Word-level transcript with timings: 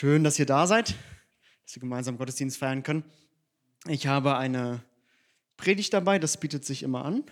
Schön, 0.00 0.24
dass 0.24 0.38
ihr 0.38 0.46
da 0.46 0.66
seid, 0.66 0.94
dass 1.62 1.76
wir 1.76 1.80
gemeinsam 1.80 2.16
Gottesdienst 2.16 2.56
feiern 2.56 2.82
können. 2.82 3.04
Ich 3.86 4.06
habe 4.06 4.38
eine 4.38 4.82
Predigt 5.58 5.92
dabei, 5.92 6.18
das 6.18 6.40
bietet 6.40 6.64
sich 6.64 6.82
immer 6.82 7.04
an. 7.04 7.22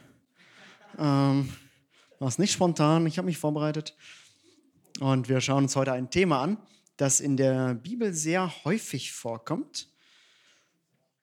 Ähm, 0.99 1.51
war 2.19 2.29
es 2.29 2.39
nicht 2.39 2.53
spontan, 2.53 3.07
ich 3.07 3.17
habe 3.17 3.25
mich 3.25 3.39
vorbereitet. 3.39 3.97
Und 5.01 5.31
wir 5.31 5.41
schauen 5.41 5.63
uns 5.63 5.77
heute 5.77 5.93
ein 5.93 6.11
Thema 6.11 6.43
an, 6.43 6.59
das 6.99 7.21
in 7.21 7.39
der 7.39 7.73
Bibel 7.73 8.13
sehr 8.13 8.53
häufig 8.67 9.13
vorkommt. 9.13 9.89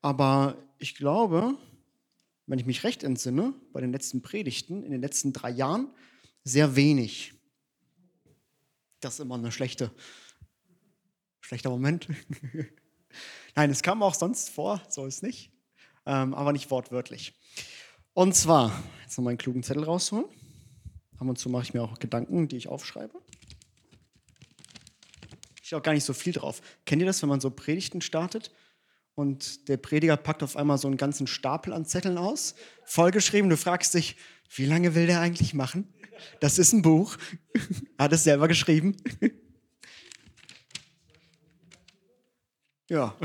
Aber 0.01 0.57
ich 0.79 0.95
glaube, 0.95 1.53
wenn 2.47 2.57
ich 2.57 2.65
mich 2.65 2.83
recht 2.83 3.03
entsinne, 3.03 3.53
bei 3.71 3.81
den 3.81 3.91
letzten 3.91 4.23
Predigten 4.23 4.81
in 4.81 4.89
den 4.89 5.01
letzten 5.01 5.31
drei 5.31 5.51
Jahren 5.51 5.93
sehr 6.43 6.75
wenig. 6.75 7.35
Das 8.99 9.13
ist 9.13 9.19
immer 9.19 9.35
eine 9.35 9.51
schlechte, 9.51 9.91
schlechter 11.45 11.69
Moment. 11.69 12.07
Nein, 13.55 13.69
es 13.69 13.83
kam 13.83 14.01
auch 14.01 14.15
sonst 14.15 14.49
vor, 14.49 14.81
so 14.89 15.05
ist 15.05 15.21
nicht, 15.21 15.51
ähm, 16.05 16.33
aber 16.33 16.51
nicht 16.51 16.71
wortwörtlich. 16.71 17.33
Und 18.13 18.35
zwar, 18.35 18.71
jetzt 19.03 19.17
noch 19.17 19.25
mal 19.25 19.29
einen 19.29 19.37
klugen 19.37 19.61
Zettel 19.61 19.83
rausholen. 19.83 20.25
Ab 21.17 21.27
und 21.27 21.37
zu 21.37 21.49
mache 21.49 21.63
ich 21.63 21.73
mir 21.73 21.83
auch 21.83 21.99
Gedanken, 21.99 22.47
die 22.47 22.57
ich 22.57 22.67
aufschreibe. 22.67 23.13
Ich 25.63 25.75
auch 25.75 25.83
gar 25.83 25.93
nicht 25.93 26.03
so 26.03 26.13
viel 26.13 26.33
drauf. 26.33 26.61
Kennt 26.85 27.01
ihr 27.01 27.05
das, 27.05 27.21
wenn 27.21 27.29
man 27.29 27.39
so 27.39 27.51
Predigten 27.51 28.01
startet 28.01 28.51
und 29.13 29.69
der 29.69 29.77
Prediger 29.77 30.17
packt 30.17 30.41
auf 30.41 30.57
einmal 30.57 30.77
so 30.77 30.87
einen 30.87 30.97
ganzen 30.97 31.27
Stapel 31.27 31.73
an 31.73 31.85
Zetteln 31.85 32.17
aus, 32.17 32.55
vollgeschrieben, 32.85 33.49
du 33.49 33.57
fragst 33.57 33.93
dich, 33.93 34.15
wie 34.55 34.65
lange 34.65 34.95
will 34.95 35.07
der 35.07 35.21
eigentlich 35.21 35.53
machen? 35.53 35.93
Das 36.39 36.57
ist 36.57 36.73
ein 36.73 36.81
Buch, 36.81 37.17
hat 37.99 38.13
es 38.13 38.23
selber 38.23 38.47
geschrieben. 38.47 38.97
Ja. 42.87 43.15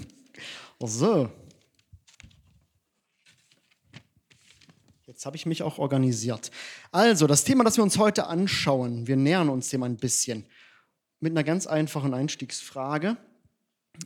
so. 0.80 1.30
Jetzt 5.06 5.24
habe 5.24 5.36
ich 5.36 5.46
mich 5.46 5.62
auch 5.62 5.78
organisiert. 5.78 6.50
Also, 6.92 7.26
das 7.26 7.44
Thema, 7.44 7.64
das 7.64 7.76
wir 7.76 7.84
uns 7.84 7.98
heute 7.98 8.26
anschauen, 8.26 9.06
wir 9.06 9.16
nähern 9.16 9.48
uns 9.48 9.68
dem 9.68 9.82
ein 9.82 9.96
bisschen 9.96 10.46
mit 11.20 11.32
einer 11.32 11.44
ganz 11.44 11.66
einfachen 11.66 12.14
Einstiegsfrage. 12.14 13.16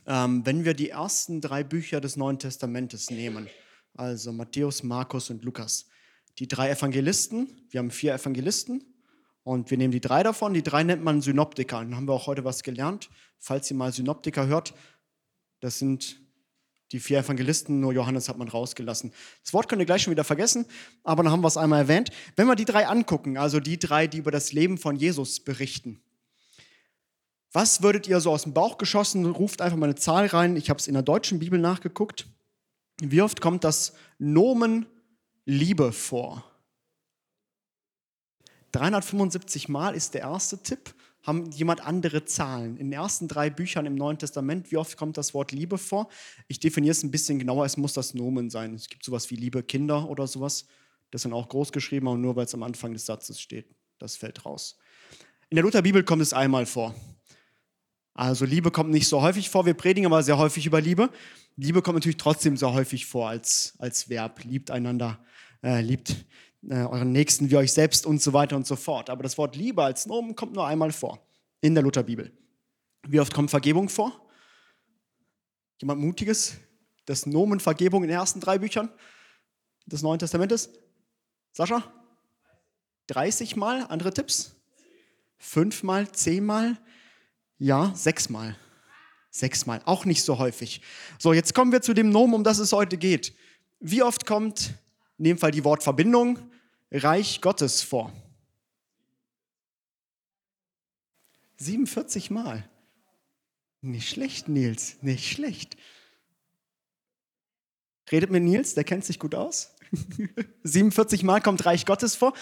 Ähm, 0.06 0.44
wenn 0.47 0.64
wir 0.64 0.75
die 0.75 0.91
ersten 0.91 1.41
drei 1.41 1.64
Bücher 1.64 2.00
des 2.00 2.17
Neuen 2.17 2.39
Testamentes 2.39 3.11
nehmen, 3.11 3.48
also 3.95 4.33
Matthäus, 4.33 4.83
Markus 4.83 5.28
und 5.28 5.45
Lukas, 5.45 5.86
die 6.39 6.48
drei 6.48 6.70
Evangelisten, 6.70 7.67
wir 7.70 7.80
haben 7.80 7.91
vier 7.91 8.14
Evangelisten 8.14 8.92
und 9.45 9.71
wir 9.71 9.79
nehmen 9.79 9.93
die 9.93 10.01
drei 10.01 10.23
davon, 10.23 10.55
die 10.55 10.62
drei 10.62 10.83
nennt 10.85 11.03
man 11.03 11.21
Synoptiker. 11.21 11.79
Dann 11.79 11.97
haben 11.97 12.07
wir 12.07 12.12
auch 12.12 12.27
heute 12.27 12.45
was 12.45 12.62
gelernt. 12.62 13.11
Falls 13.39 13.71
ihr 13.71 13.77
mal 13.77 13.93
Synoptiker 13.93 14.47
hört, 14.47 14.75
das 15.61 15.79
sind 15.79 16.21
die 16.93 17.01
vier 17.01 17.19
Evangelisten, 17.19 17.81
nur 17.81 17.93
Johannes 17.93 18.29
hat 18.29 18.37
man 18.37 18.48
rausgelassen. 18.48 19.13
Das 19.43 19.55
Wort 19.55 19.69
könnt 19.69 19.81
ihr 19.81 19.87
gleich 19.87 20.03
schon 20.03 20.11
wieder 20.11 20.25
vergessen, 20.25 20.67
aber 21.03 21.23
dann 21.23 21.33
haben 21.33 21.41
wir 21.41 21.48
es 21.48 21.57
einmal 21.57 21.81
erwähnt. 21.81 22.11
Wenn 22.37 22.47
wir 22.47 22.55
die 22.55 22.67
drei 22.67 22.87
angucken, 22.87 23.39
also 23.39 23.61
die 23.61 23.79
drei, 23.79 24.07
die 24.07 24.19
über 24.19 24.31
das 24.31 24.53
Leben 24.53 24.77
von 24.77 24.97
Jesus 24.97 25.41
berichten, 25.41 26.03
was 27.51 27.83
würdet 27.83 28.09
ihr 28.09 28.20
so 28.20 28.31
aus 28.31 28.45
dem 28.45 28.55
Bauch 28.55 28.79
geschossen? 28.79 29.27
Ruft 29.27 29.61
einfach 29.61 29.77
mal 29.77 29.87
eine 29.87 29.95
Zahl 29.95 30.27
rein. 30.27 30.57
Ich 30.57 30.70
habe 30.70 30.79
es 30.79 30.87
in 30.87 30.95
der 30.95 31.03
deutschen 31.03 31.39
Bibel 31.39 31.59
nachgeguckt. 31.59 32.27
Wie 33.01 33.20
oft 33.20 33.41
kommt 33.41 33.65
das 33.65 33.95
Nomen 34.19 34.87
Liebe 35.45 35.93
vor? 35.93 36.45
375 38.73 39.69
Mal 39.69 39.95
ist 39.95 40.15
der 40.15 40.23
erste 40.23 40.62
Tipp. 40.62 40.95
Haben 41.23 41.51
jemand 41.53 41.87
andere 41.87 42.25
Zahlen? 42.25 42.77
In 42.77 42.89
den 42.89 42.95
ersten 42.95 43.29
drei 43.29 43.48
Büchern 43.48 43.87
im 43.87 43.95
Neuen 43.95 44.19
Testament, 44.19 44.73
wie 44.73 44.77
oft 44.77 44.97
kommt 44.97 45.17
das 45.17 45.34
Wort 45.34 45.53
Liebe 45.53 45.79
vor? 45.79 46.09
Ich 46.48 46.59
definiere 46.59 46.91
es 46.91 47.05
ein 47.05 47.12
bisschen 47.12 47.39
genauer, 47.39 47.64
es 47.64 47.77
muss 47.77 47.92
das 47.92 48.12
Nomen 48.14 48.51
sein. 48.51 48.75
Es 48.75 48.89
gibt 48.89 49.05
sowas 49.05 49.31
wie 49.31 49.37
Liebe 49.37 49.62
Kinder 49.62 50.09
oder 50.09 50.27
sowas. 50.27 50.67
Das 51.13 51.23
sind 51.23 51.33
auch 51.33 51.48
groß 51.48 51.70
geschrieben, 51.70 52.08
aber 52.08 52.17
nur 52.17 52.35
weil 52.35 52.46
es 52.46 52.55
am 52.55 52.64
Anfang 52.64 52.92
des 52.92 53.07
Satzes 53.07 53.41
steht. 53.41 53.67
Das 53.98 54.17
fällt 54.17 54.45
raus. 54.45 54.79
In 55.48 55.57
der 55.57 55.63
Lutherbibel 55.63 56.02
kommt 56.02 56.23
es 56.23 56.33
einmal 56.33 56.67
vor. 56.67 56.92
Also 58.14 58.45
Liebe 58.45 58.70
kommt 58.70 58.91
nicht 58.91 59.07
so 59.07 59.23
häufig 59.23 59.48
vor, 59.48 59.64
wir 59.64 59.75
predigen 59.75 60.07
aber 60.07 60.23
sehr 60.23 60.39
häufig 60.39 60.67
über 60.67 60.80
Liebe. 60.80 61.11
Liebe 61.57 61.83
kommt 61.83 61.96
natürlich 61.96 62.17
trotzdem 62.17 62.57
sehr 62.57 62.73
häufig 62.73 63.07
vor 63.07 63.29
als, 63.29 63.75
als 63.79 64.08
Verb. 64.08 64.42
Liebt 64.45 64.70
einander, 64.70 65.25
äh, 65.63 65.80
liebt 65.80 66.17
äh, 66.68 66.84
euren 66.84 67.12
Nächsten 67.12 67.50
wie 67.50 67.56
euch 67.56 67.73
selbst 67.73 68.06
und 68.06 68.23
so 68.23 68.33
weiter 68.33 68.56
und 68.56 68.67
so 68.67 68.77
fort. 68.77 69.11
Aber 69.11 69.23
das 69.23 69.39
Wort 69.39 69.56
Liebe 69.56 69.83
als 69.83 70.06
Nomen 70.06 70.36
kommt 70.36 70.52
nur 70.52 70.67
einmal 70.67 70.92
vor 70.92 71.18
in 71.61 71.74
der 71.74 71.83
Lutherbibel. 71.83 72.33
Wie 73.06 73.20
oft 73.20 73.34
kommt 73.34 73.50
Vergebung 73.50 73.89
vor? 73.89 74.28
Jemand 75.80 76.01
Mutiges? 76.01 76.55
Das 77.06 77.27
Nomen 77.27 77.58
Vergebung 77.58 78.05
in 78.05 78.08
den 78.08 78.18
ersten 78.18 78.40
drei 78.40 78.58
Büchern 78.58 78.90
des 79.86 80.02
Neuen 80.02 80.20
Testamentes? 80.20 80.70
Sascha? 81.52 81.83
30 83.08 83.56
Mal? 83.56 83.84
Andere 83.86 84.14
Tipps? 84.14 84.55
Fünfmal? 85.39 86.11
Zehnmal? 86.12 86.78
Ja, 87.58 87.92
sechsmal. 87.95 88.56
Sechsmal, 89.30 89.80
auch 89.86 90.05
nicht 90.05 90.22
so 90.22 90.39
häufig. 90.39 90.83
So, 91.18 91.33
jetzt 91.33 91.55
kommen 91.55 91.72
wir 91.72 91.80
zu 91.80 91.95
dem 91.95 92.11
Nomen, 92.11 92.34
um 92.34 92.45
das 92.45 92.58
es 92.58 92.72
heute 92.72 92.98
geht. 92.98 93.34
Wie 93.80 94.02
oft 94.02 94.27
kommt 94.27 94.74
in 95.22 95.27
dem 95.27 95.38
Fall 95.38 95.52
die 95.52 95.62
Wortverbindung 95.62 96.36
Reich 96.90 97.40
Gottes 97.40 97.80
vor? 97.80 98.12
47 101.58 102.33
Mal. 102.33 102.68
Nicht 103.83 104.08
schlecht, 104.08 104.48
Nils, 104.48 104.96
nicht 105.00 105.30
schlecht. 105.30 105.77
Redet 108.10 108.30
mit 108.33 108.42
Nils, 108.42 108.74
der 108.74 108.83
kennt 108.83 109.05
sich 109.05 109.20
gut 109.20 109.36
aus. 109.36 109.77
47 110.64 111.22
Mal 111.22 111.40
kommt 111.40 111.64
Reich 111.66 111.86
Gottes 111.86 112.16
vor. 112.16 112.33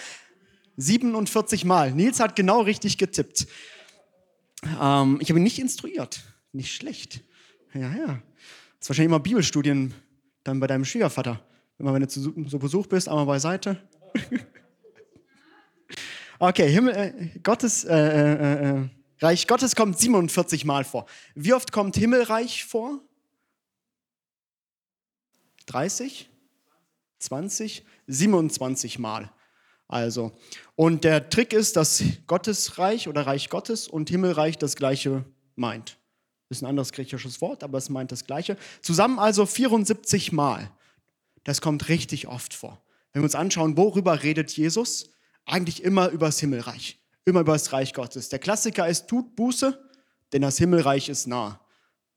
47 0.77 1.65
Mal. 1.65 1.91
Nils 1.91 2.19
hat 2.19 2.35
genau 2.35 2.61
richtig 2.61 2.97
getippt. 2.97 3.45
Ähm, 4.63 5.19
ich 5.21 5.29
habe 5.29 5.39
ihn 5.39 5.43
nicht 5.43 5.59
instruiert. 5.59 6.23
Nicht 6.51 6.73
schlecht. 6.73 7.21
Ja, 7.75 7.95
ja. 7.95 8.07
Das 8.07 8.15
ist 8.79 8.89
wahrscheinlich 8.89 9.11
immer 9.11 9.19
Bibelstudien 9.19 9.93
dann 10.43 10.59
bei 10.59 10.65
deinem 10.65 10.83
Schwiegervater. 10.83 11.45
Immer 11.81 11.95
wenn 11.95 12.01
du 12.01 12.07
zu 12.07 12.31
so 12.45 12.59
Besuch 12.59 12.85
bist, 12.85 13.09
einmal 13.09 13.25
beiseite. 13.25 13.75
okay, 16.39 16.69
Himmel, 16.69 16.95
äh, 16.95 17.39
Gottes, 17.39 17.83
äh, 17.85 17.95
äh, 17.95 18.69
äh, 18.69 18.89
Reich 19.19 19.47
Gottes 19.47 19.75
kommt 19.75 19.97
47 19.97 20.63
Mal 20.63 20.83
vor. 20.83 21.07
Wie 21.33 21.55
oft 21.55 21.71
kommt 21.71 21.95
Himmelreich 21.95 22.65
vor? 22.65 22.99
30? 25.65 26.29
20? 27.17 27.83
27 28.05 28.99
Mal. 28.99 29.31
Also, 29.87 30.33
und 30.75 31.03
der 31.03 31.31
Trick 31.31 31.51
ist, 31.51 31.77
dass 31.77 32.03
Gottesreich 32.27 33.07
oder 33.07 33.25
Reich 33.25 33.49
Gottes 33.49 33.87
und 33.87 34.11
Himmelreich 34.11 34.59
das 34.59 34.75
gleiche 34.75 35.25
meint. 35.55 35.97
Ist 36.49 36.61
ein 36.61 36.67
anderes 36.67 36.91
griechisches 36.91 37.41
Wort, 37.41 37.63
aber 37.63 37.79
es 37.79 37.89
meint 37.89 38.11
das 38.11 38.27
gleiche. 38.27 38.55
Zusammen 38.83 39.17
also 39.17 39.47
74 39.47 40.31
Mal. 40.31 40.69
Das 41.43 41.61
kommt 41.61 41.89
richtig 41.89 42.27
oft 42.27 42.53
vor. 42.53 42.81
Wenn 43.13 43.21
wir 43.21 43.25
uns 43.25 43.35
anschauen, 43.35 43.77
worüber 43.77 44.23
redet 44.23 44.51
Jesus? 44.51 45.11
Eigentlich 45.45 45.83
immer 45.83 46.09
über 46.09 46.27
das 46.27 46.39
Himmelreich, 46.39 46.99
immer 47.25 47.41
über 47.41 47.53
das 47.53 47.73
Reich 47.73 47.93
Gottes. 47.93 48.29
Der 48.29 48.39
Klassiker 48.39 48.87
ist, 48.87 49.07
tut 49.07 49.35
Buße, 49.35 49.79
denn 50.33 50.41
das 50.41 50.57
Himmelreich 50.57 51.09
ist 51.09 51.27
nah. 51.27 51.59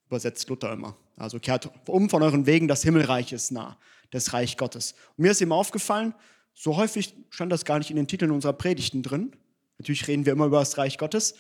Übersetzt 0.07 0.49
Luther 0.49 0.73
immer. 0.73 0.97
Also 1.17 1.39
kehrt 1.39 1.71
um 1.89 2.11
von 2.11 2.23
euren 2.23 2.47
Wegen, 2.47 2.69
das 2.69 2.83
Himmelreich 2.83 3.33
ist 3.33 3.51
nah, 3.51 3.79
das 4.11 4.33
Reich 4.33 4.57
Gottes. 4.57 4.93
Und 5.17 5.23
mir 5.23 5.31
ist 5.31 5.41
eben 5.41 5.53
aufgefallen, 5.53 6.15
so 6.53 6.77
häufig 6.77 7.15
stand 7.31 7.51
das 7.51 7.65
gar 7.65 7.79
nicht 7.79 7.91
in 7.91 7.97
den 7.97 8.07
Titeln 8.07 8.31
unserer 8.31 8.53
Predigten 8.53 9.03
drin. 9.03 9.33
Natürlich 9.79 10.07
reden 10.07 10.25
wir 10.27 10.33
immer 10.33 10.47
über 10.47 10.61
das 10.61 10.79
Reich 10.79 10.99
Gottes, 10.99 11.35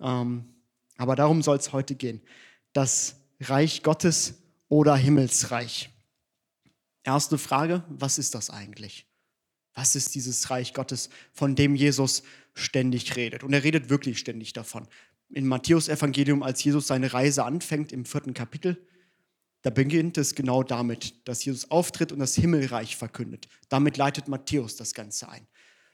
ähm, 0.00 0.54
aber 0.96 1.14
darum 1.14 1.42
soll 1.42 1.56
es 1.56 1.72
heute 1.72 1.94
gehen. 1.94 2.22
Das 2.72 3.16
Reich 3.40 3.82
Gottes 3.82 4.34
oder 4.68 4.96
Himmelsreich. 4.96 5.90
Erste 7.06 7.38
Frage, 7.38 7.84
was 7.88 8.18
ist 8.18 8.34
das 8.34 8.50
eigentlich? 8.50 9.06
Was 9.74 9.94
ist 9.94 10.16
dieses 10.16 10.50
Reich 10.50 10.74
Gottes, 10.74 11.08
von 11.32 11.54
dem 11.54 11.76
Jesus 11.76 12.24
ständig 12.52 13.14
redet? 13.14 13.44
Und 13.44 13.52
er 13.52 13.62
redet 13.62 13.90
wirklich 13.90 14.18
ständig 14.18 14.52
davon. 14.54 14.88
Im 15.30 15.46
Matthäus-Evangelium, 15.46 16.42
als 16.42 16.64
Jesus 16.64 16.88
seine 16.88 17.12
Reise 17.12 17.44
anfängt, 17.44 17.92
im 17.92 18.06
vierten 18.06 18.34
Kapitel, 18.34 18.84
da 19.62 19.70
beginnt 19.70 20.18
es 20.18 20.34
genau 20.34 20.64
damit, 20.64 21.28
dass 21.28 21.44
Jesus 21.44 21.70
auftritt 21.70 22.10
und 22.10 22.18
das 22.18 22.34
Himmelreich 22.34 22.96
verkündet. 22.96 23.46
Damit 23.68 23.96
leitet 23.96 24.26
Matthäus 24.26 24.74
das 24.74 24.92
Ganze 24.92 25.28
ein. 25.28 25.46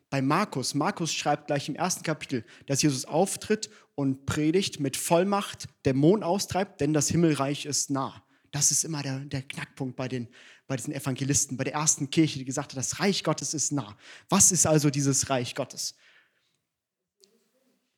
Bei 0.08 0.22
Markus, 0.22 0.74
Markus 0.74 1.12
schreibt 1.12 1.48
gleich 1.48 1.68
im 1.68 1.74
ersten 1.74 2.04
Kapitel, 2.04 2.42
dass 2.66 2.80
Jesus 2.80 3.04
auftritt 3.04 3.68
und 3.94 4.24
predigt 4.24 4.80
mit 4.80 4.96
Vollmacht, 4.96 5.68
Dämon 5.84 6.22
austreibt, 6.22 6.80
denn 6.80 6.94
das 6.94 7.08
Himmelreich 7.08 7.66
ist 7.66 7.90
nah. 7.90 8.22
Das 8.50 8.70
ist 8.70 8.84
immer 8.84 9.02
der, 9.02 9.20
der 9.20 9.42
Knackpunkt 9.42 9.96
bei, 9.96 10.08
den, 10.08 10.28
bei 10.72 10.76
diesen 10.76 10.94
Evangelisten, 10.94 11.58
bei 11.58 11.64
der 11.64 11.74
ersten 11.74 12.08
Kirche, 12.08 12.38
die 12.38 12.46
gesagt 12.46 12.72
hat, 12.72 12.78
das 12.78 12.98
Reich 12.98 13.24
Gottes 13.24 13.52
ist 13.52 13.72
nah. 13.72 13.94
Was 14.30 14.52
ist 14.52 14.66
also 14.66 14.88
dieses 14.88 15.28
Reich 15.28 15.54
Gottes? 15.54 15.94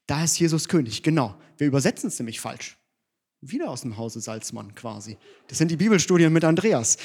Da 0.08 0.24
ist 0.24 0.40
Jesus 0.40 0.66
König, 0.66 1.04
genau. 1.04 1.38
Wir 1.56 1.68
übersetzen 1.68 2.08
es 2.08 2.18
nämlich 2.18 2.40
falsch. 2.40 2.76
Wieder 3.40 3.70
aus 3.70 3.82
dem 3.82 3.96
Hause 3.96 4.20
Salzmann 4.20 4.74
quasi. 4.74 5.18
Das 5.46 5.58
sind 5.58 5.70
die 5.70 5.76
Bibelstudien 5.76 6.32
mit 6.32 6.42
Andreas. 6.42 6.96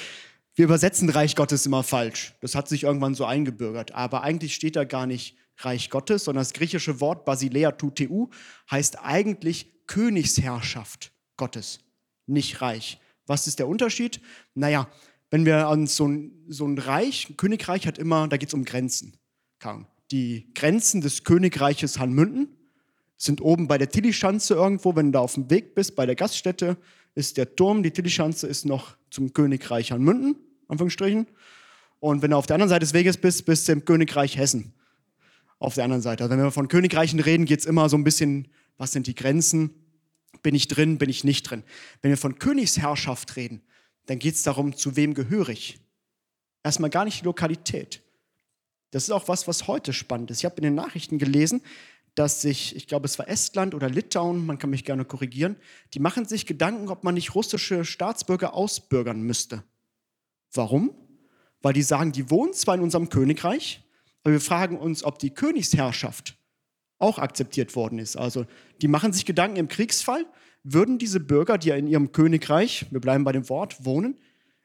Wir 0.56 0.66
übersetzen 0.66 1.08
Reich 1.08 1.36
Gottes 1.36 1.68
immer 1.68 1.84
falsch. 1.84 2.34
Das 2.42 2.56
hat 2.56 2.68
sich 2.68 2.82
irgendwann 2.82 3.14
so 3.14 3.26
eingebürgert. 3.26 3.92
Aber 3.92 4.24
eigentlich 4.24 4.56
steht 4.56 4.76
da 4.76 4.86
gar 4.86 5.06
nicht 5.06 5.38
Reich 5.58 5.92
Gottes, 5.92 6.24
sondern 6.24 6.42
das 6.42 6.54
griechische 6.54 7.00
Wort 7.00 7.26
Basilea 7.26 7.74
tuteu 7.74 8.26
heißt 8.72 9.04
eigentlich 9.04 9.72
Königsherrschaft 9.86 11.12
Gottes, 11.38 11.78
nicht 12.26 12.60
Reich. 12.60 13.00
Was 13.28 13.46
ist 13.46 13.60
der 13.60 13.68
Unterschied? 13.68 14.20
Naja, 14.56 14.90
wenn 15.32 15.46
wir 15.46 15.68
an 15.68 15.88
so 15.88 16.08
ein, 16.08 16.32
so 16.48 16.66
ein 16.66 16.78
Reich, 16.78 17.30
ein 17.30 17.38
Königreich 17.38 17.86
hat 17.88 17.98
immer, 17.98 18.28
da 18.28 18.38
geht 18.38 18.50
es 18.50 18.54
um 18.54 18.66
Grenzen. 18.66 19.14
Die 20.12 20.52
Grenzen 20.56 21.02
des 21.02 21.24
Königreiches 21.24 22.00
Hanmünden 22.00 22.50
sind 23.18 23.42
oben 23.42 23.68
bei 23.68 23.78
der 23.78 23.90
Tilly-Schanze 23.90 24.56
irgendwo, 24.56 24.96
wenn 24.96 25.08
du 25.08 25.12
da 25.14 25.20
auf 25.20 25.36
dem 25.36 25.50
Weg 25.50 25.76
bist, 25.76 25.96
bei 25.96 26.06
der 26.06 26.16
Gaststätte, 26.16 26.78
ist 27.16 27.38
der 27.38 27.56
Turm, 27.56 27.84
die 27.84 27.92
Tilly-Schanze 27.92 28.48
ist 28.48 28.66
noch 28.66 28.96
zum 29.12 29.34
Königreich 29.34 29.92
Hanmünden, 29.92 30.36
Anführungsstrichen. 30.68 31.28
Und 32.00 32.22
wenn 32.22 32.32
du 32.32 32.38
auf 32.38 32.48
der 32.48 32.56
anderen 32.56 32.70
Seite 32.70 32.86
des 32.86 32.94
Weges 32.94 33.18
bist, 33.18 33.46
bist 33.46 33.68
du 33.68 33.74
im 33.74 33.86
Königreich 33.86 34.38
Hessen. 34.38 34.74
Auf 35.60 35.76
der 35.76 35.84
anderen 35.84 36.02
Seite. 36.02 36.24
Also 36.24 36.32
wenn 36.32 36.42
wir 36.42 36.52
von 36.52 36.70
Königreichen 36.70 37.20
reden, 37.20 37.46
geht 37.46 37.60
es 37.60 37.66
immer 37.66 37.90
so 37.90 37.98
ein 37.98 38.06
bisschen, 38.06 38.48
was 38.78 38.94
sind 38.94 39.08
die 39.08 39.16
Grenzen? 39.16 39.72
Bin 40.42 40.56
ich 40.56 40.70
drin, 40.70 40.98
bin 40.98 41.10
ich 41.10 41.26
nicht 41.26 41.44
drin? 41.44 41.64
Wenn 42.02 42.12
wir 42.12 42.18
von 42.18 42.40
Königsherrschaft 42.40 43.36
reden, 43.36 43.62
dann 44.06 44.20
geht 44.20 44.36
es 44.36 44.44
darum, 44.44 44.76
zu 44.76 44.96
wem 44.96 45.14
gehöre 45.14 45.50
ich. 45.50 45.80
Erstmal 46.64 46.90
gar 46.90 47.06
nicht 47.06 47.22
die 47.22 47.26
Lokalität. 47.26 48.02
Das 48.92 49.04
ist 49.04 49.12
auch 49.12 49.28
was, 49.28 49.48
was 49.48 49.68
heute 49.68 49.94
spannend 49.94 50.32
ist. 50.32 50.40
Ich 50.40 50.46
habe 50.46 50.58
in 50.58 50.64
den 50.64 50.76
Nachrichten 50.76 51.20
gelesen, 51.20 51.62
dass 52.16 52.42
sich, 52.42 52.76
ich 52.76 52.88
glaube, 52.88 53.06
es 53.06 53.18
war 53.20 53.30
Estland 53.30 53.74
oder 53.76 53.90
Litauen, 53.90 54.46
man 54.46 54.58
kann 54.58 54.72
mich 54.72 54.84
gerne 54.84 55.06
korrigieren, 55.06 55.56
die 55.94 56.00
machen 56.00 56.26
sich 56.26 56.46
Gedanken, 56.46 56.90
ob 56.90 57.04
man 57.04 57.14
nicht 57.14 57.36
russische 57.36 57.86
Staatsbürger 57.86 58.54
ausbürgern 58.54 59.22
müsste. 59.22 59.64
Warum? 60.52 60.94
Weil 61.62 61.74
die 61.74 61.84
sagen, 61.84 62.12
die 62.12 62.30
wohnen 62.30 62.54
zwar 62.54 62.76
in 62.76 62.82
unserem 62.82 63.10
Königreich, 63.10 63.84
aber 64.24 64.34
wir 64.34 64.42
fragen 64.42 64.78
uns, 64.78 65.04
ob 65.04 65.20
die 65.20 65.30
Königsherrschaft 65.30 66.38
auch 66.98 67.20
akzeptiert 67.20 67.76
worden 67.76 68.00
ist. 68.00 68.18
Also 68.18 68.46
die 68.82 68.88
machen 68.88 69.14
sich 69.14 69.26
Gedanken 69.26 69.58
im 69.58 69.68
Kriegsfall, 69.68 70.26
würden 70.64 70.98
diese 70.98 71.20
Bürger, 71.20 71.58
die 71.58 71.70
ja 71.70 71.76
in 71.76 71.88
ihrem 71.88 72.12
Königreich, 72.12 72.86
wir 72.92 73.00
bleiben 73.00 73.24
bei 73.24 73.32
dem 73.32 73.48
Wort, 73.50 73.86
wohnen, 73.86 74.20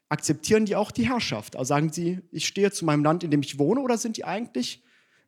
akzeptieren 0.08 0.66
die 0.66 0.76
auch 0.76 0.90
die 0.90 1.08
Herrschaft? 1.08 1.56
Also 1.56 1.68
sagen 1.68 1.92
sie, 1.92 2.20
ich 2.30 2.46
stehe 2.46 2.70
zu 2.72 2.84
meinem 2.84 3.04
Land, 3.04 3.24
in 3.24 3.30
dem 3.30 3.42
ich 3.42 3.58
wohne, 3.58 3.80
oder 3.80 3.98
sind 3.98 4.16
die 4.16 4.24
eigentlich 4.24 4.82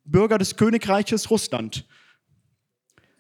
Bürger 0.04 0.38
des 0.38 0.56
Königreiches 0.56 1.30
Russland? 1.30 1.86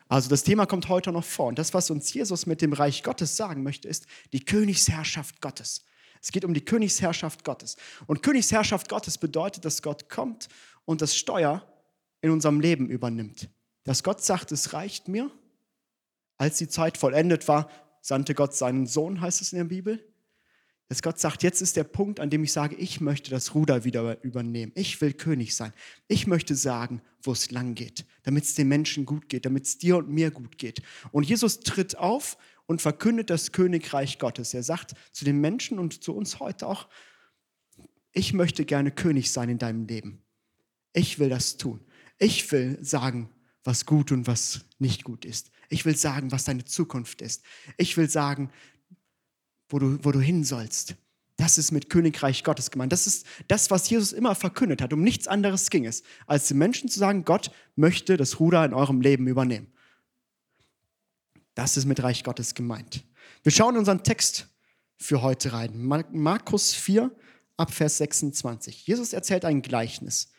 Also 0.08 0.28
das 0.28 0.44
Thema 0.44 0.66
kommt 0.66 0.88
heute 0.88 1.10
noch 1.10 1.24
vor. 1.24 1.46
Und 1.46 1.58
das, 1.58 1.74
was 1.74 1.90
uns 1.90 2.12
Jesus 2.12 2.46
mit 2.46 2.62
dem 2.62 2.72
Reich 2.72 3.02
Gottes 3.02 3.36
sagen 3.36 3.62
möchte, 3.62 3.88
ist 3.88 4.06
die 4.32 4.44
Königsherrschaft 4.44 5.40
Gottes. 5.40 5.84
Es 6.22 6.30
geht 6.30 6.44
um 6.44 6.54
die 6.54 6.64
Königsherrschaft 6.64 7.44
Gottes. 7.44 7.76
Und 8.06 8.22
Königsherrschaft 8.22 8.88
Gottes 8.88 9.18
bedeutet, 9.18 9.64
dass 9.64 9.82
Gott 9.82 10.08
kommt 10.08 10.48
und 10.84 11.02
das 11.02 11.16
Steuer 11.16 11.66
in 12.20 12.30
unserem 12.30 12.60
Leben 12.60 12.88
übernimmt. 12.88 13.48
Dass 13.84 14.02
Gott 14.02 14.22
sagt, 14.22 14.52
es 14.52 14.72
reicht 14.72 15.08
mir. 15.08 15.30
Als 16.38 16.58
die 16.58 16.68
Zeit 16.68 16.98
vollendet 16.98 17.48
war, 17.48 17.70
sandte 18.00 18.34
Gott 18.34 18.54
seinen 18.54 18.86
Sohn, 18.86 19.20
heißt 19.20 19.40
es 19.40 19.52
in 19.52 19.58
der 19.58 19.64
Bibel. 19.64 20.04
Dass 20.88 21.02
Gott 21.02 21.18
sagt, 21.18 21.42
jetzt 21.42 21.62
ist 21.62 21.76
der 21.76 21.84
Punkt, 21.84 22.20
an 22.20 22.30
dem 22.30 22.44
ich 22.44 22.52
sage, 22.52 22.76
ich 22.76 23.00
möchte 23.00 23.30
das 23.30 23.54
Ruder 23.56 23.82
wieder 23.84 24.22
übernehmen. 24.22 24.70
Ich 24.76 25.00
will 25.00 25.12
König 25.12 25.56
sein. 25.56 25.72
Ich 26.06 26.28
möchte 26.28 26.54
sagen, 26.54 27.02
wo 27.22 27.32
es 27.32 27.50
lang 27.50 27.74
geht, 27.74 28.06
damit 28.22 28.44
es 28.44 28.54
den 28.54 28.68
Menschen 28.68 29.04
gut 29.04 29.28
geht, 29.28 29.44
damit 29.46 29.64
es 29.66 29.78
dir 29.78 29.96
und 29.96 30.08
mir 30.08 30.30
gut 30.30 30.58
geht. 30.58 30.82
Und 31.10 31.24
Jesus 31.24 31.58
tritt 31.58 31.98
auf 31.98 32.38
und 32.66 32.80
verkündet 32.80 33.30
das 33.30 33.50
Königreich 33.50 34.20
Gottes. 34.20 34.54
Er 34.54 34.62
sagt 34.62 34.94
zu 35.10 35.24
den 35.24 35.40
Menschen 35.40 35.80
und 35.80 36.04
zu 36.04 36.14
uns 36.14 36.38
heute 36.38 36.68
auch, 36.68 36.86
ich 38.12 38.32
möchte 38.32 38.64
gerne 38.64 38.92
König 38.92 39.32
sein 39.32 39.48
in 39.48 39.58
deinem 39.58 39.86
Leben. 39.86 40.22
Ich 40.92 41.18
will 41.18 41.28
das 41.28 41.56
tun. 41.56 41.84
Ich 42.18 42.50
will 42.52 42.78
sagen, 42.80 43.28
was 43.66 43.86
gut 43.86 44.12
und 44.12 44.26
was 44.26 44.60
nicht 44.78 45.04
gut 45.04 45.24
ist. 45.24 45.50
Ich 45.68 45.84
will 45.84 45.96
sagen, 45.96 46.32
was 46.32 46.44
deine 46.44 46.64
Zukunft 46.64 47.22
ist. 47.22 47.42
Ich 47.76 47.96
will 47.96 48.08
sagen, 48.08 48.50
wo 49.68 49.78
du, 49.78 49.98
wo 50.02 50.12
du 50.12 50.20
hin 50.20 50.44
sollst. 50.44 50.94
Das 51.36 51.58
ist 51.58 51.70
mit 51.70 51.90
Königreich 51.90 52.44
Gottes 52.44 52.70
gemeint. 52.70 52.92
Das 52.92 53.06
ist 53.06 53.26
das, 53.48 53.70
was 53.70 53.90
Jesus 53.90 54.12
immer 54.12 54.34
verkündet 54.34 54.80
hat. 54.80 54.92
Um 54.92 55.02
nichts 55.02 55.28
anderes 55.28 55.68
ging 55.68 55.84
es, 55.84 56.02
als 56.26 56.48
den 56.48 56.58
Menschen 56.58 56.88
zu 56.88 56.98
sagen, 56.98 57.24
Gott 57.24 57.50
möchte 57.74 58.16
das 58.16 58.40
Ruder 58.40 58.64
in 58.64 58.72
eurem 58.72 59.02
Leben 59.02 59.26
übernehmen. 59.26 59.66
Das 61.54 61.76
ist 61.76 61.84
mit 61.84 62.02
Reich 62.02 62.24
Gottes 62.24 62.54
gemeint. 62.54 63.04
Wir 63.42 63.52
schauen 63.52 63.76
unseren 63.76 64.02
Text 64.02 64.48
für 64.96 65.22
heute 65.22 65.52
rein. 65.52 65.72
Markus 66.12 66.72
4, 66.72 67.10
Abvers 67.56 67.98
26. 67.98 68.86
Jesus 68.86 69.12
erzählt 69.12 69.44
ein 69.44 69.62
Gleichnis. 69.62 70.30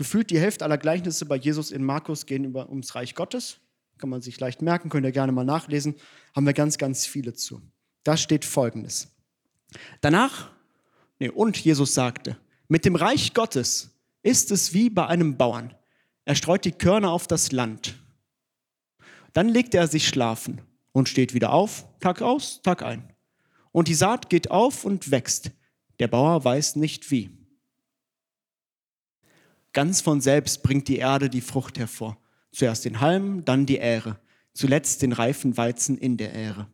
Gefühlt 0.00 0.30
die 0.30 0.40
Hälfte 0.40 0.64
aller 0.64 0.78
Gleichnisse 0.78 1.26
bei 1.26 1.36
Jesus 1.36 1.70
in 1.70 1.84
Markus 1.84 2.24
gehen 2.24 2.44
über, 2.44 2.70
ums 2.70 2.94
Reich 2.94 3.14
Gottes. 3.14 3.58
Kann 3.98 4.08
man 4.08 4.22
sich 4.22 4.40
leicht 4.40 4.62
merken, 4.62 4.88
könnt 4.88 5.04
ihr 5.04 5.12
gerne 5.12 5.30
mal 5.30 5.44
nachlesen. 5.44 5.94
Haben 6.34 6.46
wir 6.46 6.54
ganz, 6.54 6.78
ganz 6.78 7.04
viele 7.04 7.34
zu. 7.34 7.60
Da 8.02 8.16
steht 8.16 8.46
folgendes. 8.46 9.08
Danach, 10.00 10.52
nee, 11.18 11.28
und 11.28 11.58
Jesus 11.58 11.92
sagte, 11.92 12.38
mit 12.66 12.86
dem 12.86 12.96
Reich 12.96 13.34
Gottes 13.34 13.90
ist 14.22 14.50
es 14.50 14.72
wie 14.72 14.88
bei 14.88 15.06
einem 15.06 15.36
Bauern. 15.36 15.74
Er 16.24 16.34
streut 16.34 16.64
die 16.64 16.72
Körner 16.72 17.10
auf 17.10 17.26
das 17.26 17.52
Land. 17.52 17.94
Dann 19.34 19.50
legt 19.50 19.74
er 19.74 19.86
sich 19.86 20.08
schlafen 20.08 20.62
und 20.92 21.10
steht 21.10 21.34
wieder 21.34 21.52
auf, 21.52 21.84
Tag 22.00 22.22
aus, 22.22 22.62
Tag 22.62 22.82
ein. 22.82 23.12
Und 23.70 23.86
die 23.86 23.94
Saat 23.94 24.30
geht 24.30 24.50
auf 24.50 24.86
und 24.86 25.10
wächst. 25.10 25.50
Der 25.98 26.08
Bauer 26.08 26.42
weiß 26.42 26.76
nicht 26.76 27.10
wie. 27.10 27.39
Ganz 29.72 30.00
von 30.00 30.20
selbst 30.20 30.62
bringt 30.62 30.88
die 30.88 30.96
Erde 30.96 31.30
die 31.30 31.40
Frucht 31.40 31.78
hervor. 31.78 32.16
Zuerst 32.52 32.84
den 32.84 33.00
Halm, 33.00 33.44
dann 33.44 33.66
die 33.66 33.78
Ähre, 33.78 34.18
zuletzt 34.52 35.02
den 35.02 35.12
reifen 35.12 35.56
Weizen 35.56 35.96
in 35.96 36.16
der 36.16 36.34
Ähre. 36.34 36.66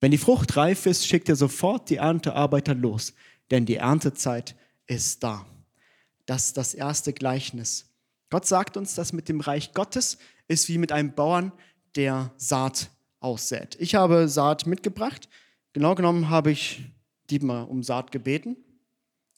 Wenn 0.00 0.12
die 0.12 0.18
Frucht 0.18 0.56
reif 0.56 0.86
ist, 0.86 1.06
schickt 1.06 1.28
er 1.28 1.36
sofort 1.36 1.90
die 1.90 1.96
Erntearbeiter 1.96 2.74
los, 2.74 3.14
denn 3.50 3.66
die 3.66 3.76
Erntezeit 3.76 4.54
ist 4.86 5.22
da. 5.22 5.46
Das 6.26 6.46
ist 6.46 6.56
das 6.56 6.74
erste 6.74 7.12
Gleichnis. 7.12 7.90
Gott 8.30 8.46
sagt 8.46 8.76
uns, 8.76 8.94
dass 8.94 9.12
mit 9.12 9.28
dem 9.28 9.40
Reich 9.40 9.72
Gottes 9.72 10.18
ist 10.46 10.68
wie 10.68 10.78
mit 10.78 10.92
einem 10.92 11.14
Bauern, 11.14 11.52
der 11.96 12.32
Saat 12.36 12.90
aussät. 13.20 13.76
Ich 13.80 13.94
habe 13.94 14.28
Saat 14.28 14.66
mitgebracht. 14.66 15.28
Genau 15.72 15.94
genommen 15.94 16.28
habe 16.28 16.50
ich 16.50 16.84
Dietmar 17.30 17.68
um 17.70 17.82
Saat 17.82 18.12
gebeten. 18.12 18.56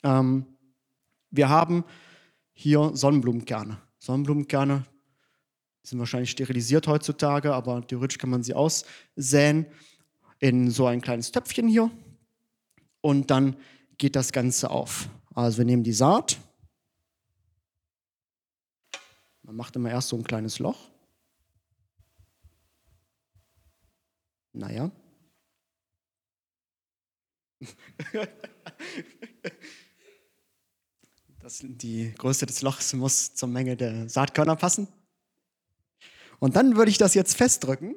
Ähm, 0.02 0.46
wir 1.36 1.48
haben 1.48 1.84
hier 2.52 2.90
Sonnenblumenkerne. 2.94 3.80
Sonnenblumenkerne 3.98 4.86
sind 5.82 5.98
wahrscheinlich 5.98 6.30
sterilisiert 6.30 6.86
heutzutage, 6.86 7.54
aber 7.54 7.86
theoretisch 7.86 8.18
kann 8.18 8.30
man 8.30 8.42
sie 8.42 8.54
aussäen 8.54 9.66
in 10.38 10.70
so 10.70 10.86
ein 10.86 11.00
kleines 11.00 11.32
Töpfchen 11.32 11.68
hier 11.68 11.90
und 13.00 13.30
dann 13.30 13.56
geht 13.98 14.16
das 14.16 14.32
Ganze 14.32 14.70
auf. 14.70 15.08
Also 15.34 15.58
wir 15.58 15.64
nehmen 15.64 15.84
die 15.84 15.92
Saat, 15.92 16.38
man 19.42 19.56
macht 19.56 19.76
immer 19.76 19.90
erst 19.90 20.08
so 20.08 20.16
ein 20.16 20.24
kleines 20.24 20.58
Loch. 20.58 20.90
Naja. 24.52 24.90
Das, 31.46 31.60
die 31.62 32.12
Größe 32.18 32.44
des 32.44 32.62
Lochs 32.62 32.92
muss 32.92 33.36
zur 33.36 33.48
Menge 33.48 33.76
der 33.76 34.08
Saatkörner 34.08 34.56
passen. 34.56 34.88
Und 36.40 36.56
dann 36.56 36.74
würde 36.74 36.90
ich 36.90 36.98
das 36.98 37.14
jetzt 37.14 37.36
festdrücken 37.36 37.94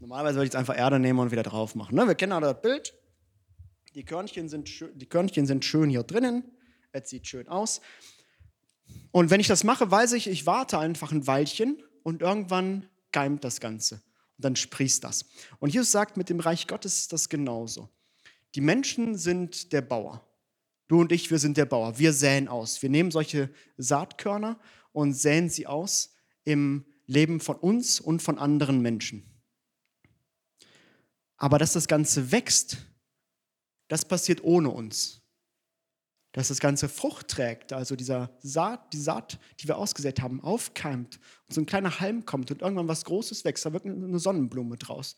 Normalerweise 0.00 0.34
würde 0.34 0.46
ich 0.46 0.48
jetzt 0.48 0.56
einfach 0.56 0.76
Erde 0.76 0.98
nehmen 0.98 1.20
und 1.20 1.30
wieder 1.30 1.44
drauf 1.44 1.76
machen. 1.76 1.94
Ne? 1.94 2.08
Wir 2.08 2.16
kennen 2.16 2.32
alle 2.32 2.52
das 2.52 2.60
Bild. 2.60 2.92
Die 3.94 4.04
Körnchen, 4.04 4.48
sind 4.48 4.68
die 4.94 5.06
Körnchen 5.06 5.46
sind 5.46 5.64
schön 5.64 5.88
hier 5.88 6.02
drinnen. 6.02 6.42
Es 6.90 7.08
sieht 7.08 7.28
schön 7.28 7.46
aus. 7.46 7.80
Und 9.12 9.30
wenn 9.30 9.38
ich 9.38 9.46
das 9.46 9.62
mache, 9.62 9.92
weiß 9.92 10.14
ich, 10.14 10.26
ich 10.26 10.44
warte 10.44 10.80
einfach 10.80 11.12
ein 11.12 11.28
Weilchen 11.28 11.80
und 12.02 12.20
irgendwann 12.20 12.88
keimt 13.12 13.44
das 13.44 13.60
Ganze. 13.60 14.02
Dann 14.42 14.56
sprießt 14.56 15.02
das. 15.04 15.24
Und 15.58 15.72
Jesus 15.72 15.90
sagt, 15.90 16.16
mit 16.16 16.28
dem 16.28 16.40
Reich 16.40 16.66
Gottes 16.66 16.98
ist 17.00 17.12
das 17.12 17.28
genauso. 17.28 17.88
Die 18.54 18.60
Menschen 18.60 19.16
sind 19.16 19.72
der 19.72 19.80
Bauer. 19.80 20.26
Du 20.88 21.00
und 21.00 21.10
ich, 21.10 21.30
wir 21.30 21.38
sind 21.38 21.56
der 21.56 21.64
Bauer. 21.64 21.98
Wir 21.98 22.12
säen 22.12 22.48
aus. 22.48 22.82
Wir 22.82 22.90
nehmen 22.90 23.10
solche 23.10 23.48
Saatkörner 23.78 24.60
und 24.92 25.14
säen 25.14 25.48
sie 25.48 25.66
aus 25.66 26.14
im 26.44 26.84
Leben 27.06 27.40
von 27.40 27.56
uns 27.56 27.98
und 27.98 28.20
von 28.20 28.38
anderen 28.38 28.82
Menschen. 28.82 29.24
Aber 31.36 31.58
dass 31.58 31.72
das 31.72 31.88
Ganze 31.88 32.30
wächst, 32.30 32.76
das 33.88 34.04
passiert 34.04 34.44
ohne 34.44 34.70
uns. 34.70 35.21
Dass 36.32 36.48
das 36.48 36.60
Ganze 36.60 36.88
Frucht 36.88 37.28
trägt, 37.28 37.74
also 37.74 37.94
dieser 37.94 38.30
Saat, 38.40 38.92
die 38.94 39.00
Saat, 39.00 39.38
die 39.60 39.68
wir 39.68 39.76
ausgesät 39.76 40.20
haben, 40.22 40.42
aufkeimt 40.42 41.20
und 41.46 41.54
so 41.54 41.60
ein 41.60 41.66
kleiner 41.66 42.00
Halm 42.00 42.24
kommt 42.24 42.50
und 42.50 42.62
irgendwann 42.62 42.88
was 42.88 43.04
Großes 43.04 43.44
wächst, 43.44 43.66
da 43.66 43.72
wird 43.72 43.84
eine 43.84 44.18
Sonnenblume 44.18 44.78
draus, 44.78 45.16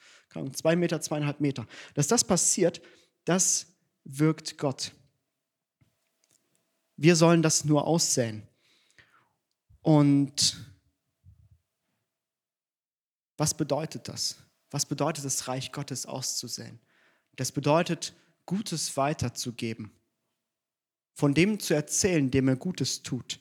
zwei 0.52 0.74
Meter, 0.74 1.00
zweieinhalb 1.00 1.40
Meter. 1.40 1.66
Dass 1.94 2.08
das 2.08 2.24
passiert, 2.24 2.82
das 3.24 3.66
wirkt 4.02 4.58
Gott. 4.58 4.92
Wir 6.96 7.14
sollen 7.16 7.42
das 7.42 7.64
nur 7.64 7.86
aussäen. 7.86 8.46
Und 9.82 10.56
was 13.36 13.54
bedeutet 13.54 14.08
das? 14.08 14.36
Was 14.70 14.86
bedeutet 14.86 15.24
das 15.24 15.46
Reich 15.46 15.70
Gottes 15.70 16.06
auszusäen? 16.06 16.80
Das 17.36 17.52
bedeutet, 17.52 18.14
Gutes 18.46 18.96
weiterzugeben 18.96 19.92
von 21.14 21.32
dem 21.32 21.60
zu 21.60 21.74
erzählen, 21.74 22.30
dem 22.30 22.48
er 22.48 22.56
Gutes 22.56 23.02
tut. 23.02 23.40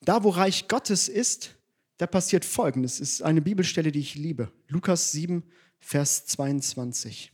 Da, 0.00 0.24
wo 0.24 0.30
Reich 0.30 0.66
Gottes 0.66 1.08
ist, 1.08 1.54
da 1.98 2.06
passiert 2.06 2.44
Folgendes. 2.44 2.94
Es 2.94 3.12
ist 3.12 3.22
eine 3.22 3.40
Bibelstelle, 3.40 3.92
die 3.92 4.00
ich 4.00 4.16
liebe. 4.16 4.50
Lukas 4.68 5.12
7, 5.12 5.44
Vers 5.78 6.26
22. 6.26 7.32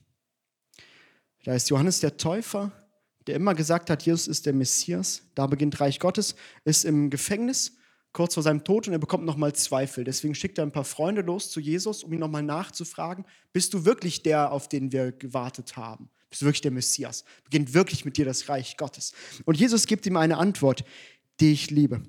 Da 1.45 1.55
ist 1.55 1.71
Johannes 1.71 2.01
der 2.01 2.19
Täufer, 2.19 2.73
der 3.27 3.37
immer 3.37 3.55
gesagt 3.55 3.89
hat, 3.89 4.03
Jesus 4.03 4.29
ist 4.29 4.47
der 4.47 4.53
Messias. 4.53 5.23
Da 5.35 5.47
beginnt 5.47 5.81
Reich 5.81 6.01
Gottes, 6.01 6.35
ist 6.65 6.85
im 6.85 7.09
Gefängnis 7.09 7.79
kurz 8.13 8.35
vor 8.35 8.43
seinem 8.43 8.65
Tod 8.65 8.87
und 8.87 8.95
er 8.95 8.99
bekommt 8.99 9.25
nochmal 9.25 9.55
Zweifel. 9.55 10.03
Deswegen 10.05 10.35
schickt 10.35 10.59
er 10.59 10.65
ein 10.65 10.73
paar 10.73 10.85
Freunde 10.85 11.21
los 11.23 11.51
zu 11.51 11.61
Jesus, 11.61 12.03
um 12.03 12.13
ihn 12.13 12.21
nochmal 12.21 12.43
nachzufragen, 12.43 13.25
bist 13.53 13.75
du 13.75 13.85
wirklich 13.85 14.23
der, 14.23 14.51
auf 14.51 14.69
den 14.69 14.93
wir 14.93 15.13
gewartet 15.13 15.77
haben? 15.77 16.11
Bist 16.31 16.43
du 16.43 16.47
wirklich 16.47 16.61
der 16.63 16.71
Messias. 16.71 17.25
Beginnt 17.45 17.75
wirklich 17.75 18.05
mit 18.05 18.17
dir 18.17 18.25
das 18.25 18.49
Reich 18.49 18.77
Gottes. 18.77 19.13
Und 19.45 19.59
Jesus 19.59 19.87
gibt 19.87 20.07
ihm 20.07 20.17
eine 20.17 20.37
Antwort, 20.37 20.85
die 21.41 21.53
ich 21.53 21.71
liebe. 21.71 22.03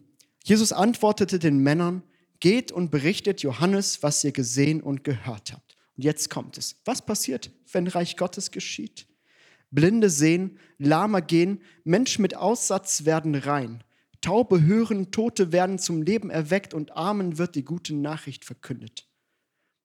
Jesus 0.43 0.71
antwortete 0.71 1.39
den 1.39 1.59
Männern, 1.59 2.03
geht 2.39 2.71
und 2.71 2.91
berichtet 2.91 3.41
Johannes, 3.41 4.01
was 4.01 4.23
ihr 4.23 4.31
gesehen 4.31 4.81
und 4.81 5.03
gehört 5.03 5.53
habt. 5.53 5.77
Und 5.97 6.03
jetzt 6.03 6.29
kommt 6.29 6.57
es. 6.57 6.77
Was 6.85 7.05
passiert, 7.05 7.51
wenn 7.71 7.88
Reich 7.88 8.17
Gottes 8.17 8.51
geschieht? 8.51 9.07
Blinde 9.71 10.09
sehen, 10.09 10.57
Lahme 10.77 11.21
gehen, 11.21 11.61
Menschen 11.83 12.21
mit 12.21 12.35
Aussatz 12.35 13.05
werden 13.05 13.35
rein. 13.35 13.83
Taube 14.21 14.63
hören, 14.63 15.11
Tote 15.11 15.51
werden 15.51 15.79
zum 15.79 16.01
Leben 16.01 16.29
erweckt 16.29 16.73
und 16.73 16.95
Armen 16.95 17.38
wird 17.38 17.55
die 17.55 17.63
gute 17.63 17.95
Nachricht 17.95 18.45
verkündet. 18.45 19.08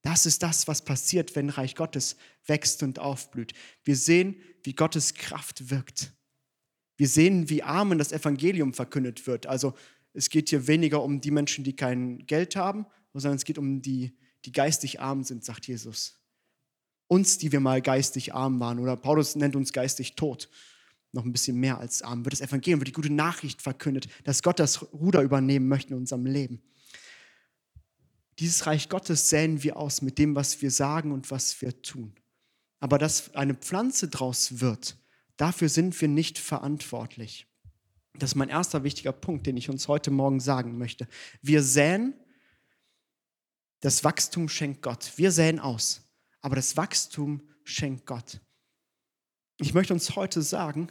Das 0.04 0.26
ist 0.26 0.42
das, 0.42 0.68
was 0.68 0.84
passiert, 0.84 1.34
wenn 1.34 1.48
Reich 1.48 1.74
Gottes 1.74 2.16
wächst 2.46 2.82
und 2.82 2.98
aufblüht. 2.98 3.54
Wir 3.84 3.96
sehen, 3.96 4.36
wie 4.62 4.74
Gottes 4.74 5.14
Kraft 5.14 5.70
wirkt. 5.70 6.12
Wir 6.98 7.08
sehen, 7.08 7.48
wie 7.48 7.62
Armen 7.62 7.98
das 7.98 8.12
Evangelium 8.12 8.74
verkündet 8.74 9.26
wird. 9.26 9.46
Also 9.46 9.72
es 10.12 10.28
geht 10.28 10.50
hier 10.50 10.66
weniger 10.66 11.02
um 11.02 11.22
die 11.22 11.30
Menschen, 11.30 11.64
die 11.64 11.74
kein 11.74 12.18
Geld 12.26 12.54
haben, 12.54 12.84
sondern 13.14 13.36
es 13.36 13.44
geht 13.44 13.56
um 13.56 13.80
die, 13.80 14.14
die 14.44 14.52
geistig 14.52 15.00
arm 15.00 15.24
sind, 15.24 15.42
sagt 15.42 15.66
Jesus. 15.66 16.20
Uns, 17.08 17.38
die 17.38 17.50
wir 17.50 17.60
mal 17.60 17.80
geistig 17.80 18.34
arm 18.34 18.60
waren, 18.60 18.80
oder 18.80 18.96
Paulus 18.96 19.36
nennt 19.36 19.56
uns 19.56 19.72
geistig 19.72 20.16
tot, 20.16 20.50
noch 21.12 21.24
ein 21.24 21.32
bisschen 21.32 21.56
mehr 21.56 21.78
als 21.78 22.02
arm, 22.02 22.26
wird 22.26 22.34
das 22.34 22.40
Evangelium, 22.42 22.80
wird 22.80 22.88
die 22.88 22.92
gute 22.92 23.12
Nachricht 23.12 23.62
verkündet, 23.62 24.08
dass 24.24 24.42
Gott 24.42 24.58
das 24.58 24.92
Ruder 24.92 25.22
übernehmen 25.22 25.66
möchte 25.66 25.94
in 25.94 26.00
unserem 26.00 26.26
Leben. 26.26 26.62
Dieses 28.38 28.66
Reich 28.66 28.88
Gottes 28.88 29.28
säen 29.28 29.62
wir 29.62 29.76
aus 29.76 30.02
mit 30.02 30.18
dem, 30.18 30.34
was 30.34 30.60
wir 30.60 30.70
sagen 30.70 31.12
und 31.12 31.30
was 31.30 31.60
wir 31.60 31.80
tun. 31.82 32.14
Aber 32.80 32.98
dass 32.98 33.34
eine 33.34 33.54
Pflanze 33.54 34.08
draus 34.08 34.60
wird, 34.60 34.96
dafür 35.36 35.68
sind 35.68 35.98
wir 36.00 36.08
nicht 36.08 36.38
verantwortlich. 36.38 37.46
Das 38.18 38.30
ist 38.30 38.34
mein 38.36 38.48
erster 38.48 38.84
wichtiger 38.84 39.12
Punkt, 39.12 39.46
den 39.46 39.56
ich 39.56 39.70
uns 39.70 39.88
heute 39.88 40.10
Morgen 40.10 40.40
sagen 40.40 40.78
möchte. 40.78 41.08
Wir 41.42 41.62
säen, 41.62 42.14
das 43.80 44.04
Wachstum 44.04 44.48
schenkt 44.48 44.82
Gott. 44.82 45.12
Wir 45.16 45.32
säen 45.32 45.58
aus, 45.58 46.02
aber 46.40 46.56
das 46.56 46.76
Wachstum 46.76 47.42
schenkt 47.64 48.06
Gott. 48.06 48.40
Ich 49.58 49.74
möchte 49.74 49.92
uns 49.92 50.16
heute 50.16 50.42
sagen, 50.42 50.88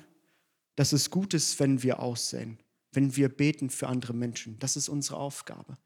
dass 0.75 0.93
es 0.93 1.09
gut 1.09 1.33
ist, 1.33 1.59
wenn 1.59 1.83
wir 1.83 2.00
aussäen, 2.00 2.57
wenn 2.91 3.15
wir 3.15 3.29
beten 3.29 3.69
für 3.69 3.88
andere 3.88 4.13
Menschen. 4.13 4.57
Das 4.59 4.75
ist 4.75 4.89
unsere 4.89 5.17
Aufgabe. 5.17 5.77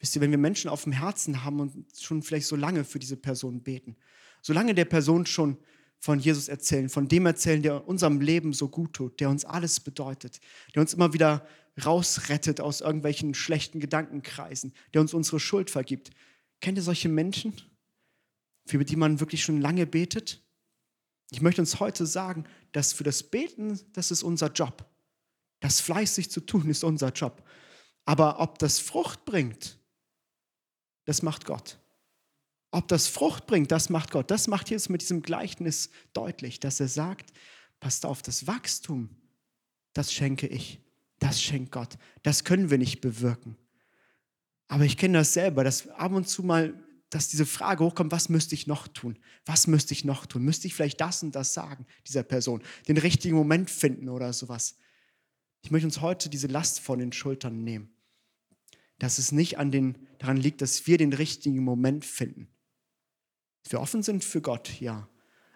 Wisst 0.00 0.14
ihr, 0.14 0.22
wenn 0.22 0.30
wir 0.30 0.38
Menschen 0.38 0.68
auf 0.68 0.84
dem 0.84 0.92
Herzen 0.92 1.44
haben 1.44 1.60
und 1.60 1.86
schon 1.98 2.22
vielleicht 2.22 2.46
so 2.46 2.56
lange 2.56 2.84
für 2.84 2.98
diese 2.98 3.16
Person 3.16 3.62
beten, 3.62 3.96
solange 4.42 4.74
der 4.74 4.84
Person 4.84 5.26
schon 5.26 5.58
von 5.98 6.20
Jesus 6.20 6.48
erzählen, 6.48 6.88
von 6.88 7.08
dem 7.08 7.26
erzählen, 7.26 7.62
der 7.62 7.88
unserem 7.88 8.20
Leben 8.20 8.52
so 8.52 8.68
gut 8.68 8.92
tut, 8.92 9.18
der 9.20 9.30
uns 9.30 9.44
alles 9.44 9.80
bedeutet, 9.80 10.40
der 10.74 10.82
uns 10.82 10.94
immer 10.94 11.12
wieder 11.12 11.46
rausrettet 11.84 12.60
aus 12.60 12.80
irgendwelchen 12.80 13.34
schlechten 13.34 13.80
Gedankenkreisen, 13.80 14.72
der 14.94 15.00
uns 15.00 15.14
unsere 15.14 15.40
Schuld 15.40 15.70
vergibt. 15.70 16.10
Kennt 16.60 16.78
ihr 16.78 16.82
solche 16.82 17.08
Menschen, 17.08 17.54
für 18.66 18.84
die 18.84 18.96
man 18.96 19.20
wirklich 19.20 19.42
schon 19.42 19.60
lange 19.60 19.86
betet? 19.86 20.42
Ich 21.30 21.42
möchte 21.42 21.60
uns 21.60 21.78
heute 21.80 22.06
sagen, 22.06 22.44
dass 22.72 22.92
für 22.92 23.04
das 23.04 23.22
Beten, 23.22 23.78
das 23.92 24.10
ist 24.10 24.22
unser 24.22 24.52
Job. 24.52 24.88
Das 25.60 25.80
fleißig 25.80 26.30
zu 26.30 26.40
tun 26.40 26.68
ist 26.70 26.84
unser 26.84 27.10
Job. 27.10 27.44
Aber 28.04 28.40
ob 28.40 28.58
das 28.58 28.78
Frucht 28.78 29.24
bringt, 29.24 29.77
das 31.08 31.22
macht 31.22 31.46
Gott. 31.46 31.78
Ob 32.70 32.86
das 32.88 33.06
Frucht 33.06 33.46
bringt, 33.46 33.72
das 33.72 33.88
macht 33.88 34.10
Gott. 34.10 34.30
Das 34.30 34.46
macht 34.46 34.68
Jesus 34.68 34.90
mit 34.90 35.00
diesem 35.00 35.22
Gleichnis 35.22 35.88
deutlich, 36.12 36.60
dass 36.60 36.80
er 36.80 36.88
sagt, 36.88 37.32
passt 37.80 38.04
auf, 38.04 38.20
das 38.20 38.46
Wachstum, 38.46 39.08
das 39.94 40.12
schenke 40.12 40.46
ich, 40.46 40.80
das 41.18 41.40
schenkt 41.40 41.72
Gott. 41.72 41.96
Das 42.24 42.44
können 42.44 42.68
wir 42.68 42.76
nicht 42.76 43.00
bewirken. 43.00 43.56
Aber 44.66 44.84
ich 44.84 44.98
kenne 44.98 45.16
das 45.16 45.32
selber, 45.32 45.64
dass 45.64 45.88
ab 45.88 46.12
und 46.12 46.28
zu 46.28 46.42
mal, 46.42 46.74
dass 47.08 47.28
diese 47.28 47.46
Frage 47.46 47.84
hochkommt, 47.84 48.12
was 48.12 48.28
müsste 48.28 48.54
ich 48.54 48.66
noch 48.66 48.86
tun? 48.86 49.18
Was 49.46 49.66
müsste 49.66 49.94
ich 49.94 50.04
noch 50.04 50.26
tun? 50.26 50.42
Müsste 50.42 50.66
ich 50.66 50.74
vielleicht 50.74 51.00
das 51.00 51.22
und 51.22 51.34
das 51.34 51.54
sagen, 51.54 51.86
dieser 52.06 52.22
Person? 52.22 52.62
Den 52.86 52.98
richtigen 52.98 53.34
Moment 53.34 53.70
finden 53.70 54.10
oder 54.10 54.34
sowas? 54.34 54.76
Ich 55.62 55.70
möchte 55.70 55.86
uns 55.86 56.02
heute 56.02 56.28
diese 56.28 56.48
Last 56.48 56.80
von 56.80 56.98
den 56.98 57.14
Schultern 57.14 57.64
nehmen 57.64 57.97
dass 58.98 59.18
es 59.18 59.32
nicht 59.32 59.58
an 59.58 59.70
den, 59.70 60.08
daran 60.18 60.36
liegt, 60.36 60.60
dass 60.60 60.86
wir 60.86 60.98
den 60.98 61.12
richtigen 61.12 61.62
Moment 61.62 62.04
finden. 62.04 62.48
Dass 63.62 63.72
wir 63.72 63.80
offen 63.80 64.02
sind 64.02 64.24
für 64.24 64.40
Gott, 64.40 64.80
ja. 64.80 65.08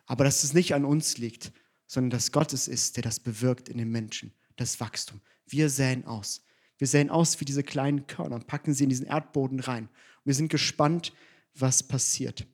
Aber 0.07 0.25
dass 0.25 0.45
es 0.45 0.55
nicht 0.55 0.75
an 0.75 0.85
uns 0.85 1.19
liegt, 1.19 1.53
sondern 1.87 2.11
dass 2.11 2.33
Gott 2.33 2.53
es 2.53 2.69
ist, 2.69 2.97
der 2.97 3.03
das 3.03 3.21
bewirkt 3.21 3.69
in 3.69 3.79
den 3.79 3.91
Menschen, 3.91 4.33
das 4.57 4.81
Wachstum. 4.81 5.21
Wir 5.47 5.69
säen 5.69 6.07
aus. 6.07 6.45
Wir 6.79 6.87
säen 6.87 7.11
aus 7.11 7.41
wie 7.41 7.45
diese 7.45 7.63
kleinen 7.63 8.07
Körner 8.07 8.37
und 8.37 8.47
packen 8.47 8.75
sie 8.75 8.85
in 8.85 8.91
diesen 8.91 9.07
Erdboden 9.07 9.61
rein. 9.61 9.89
Wir 10.25 10.35
sind 10.35 10.49
gespannt, 10.49 11.13
was 11.55 11.83
passiert. 11.83 12.47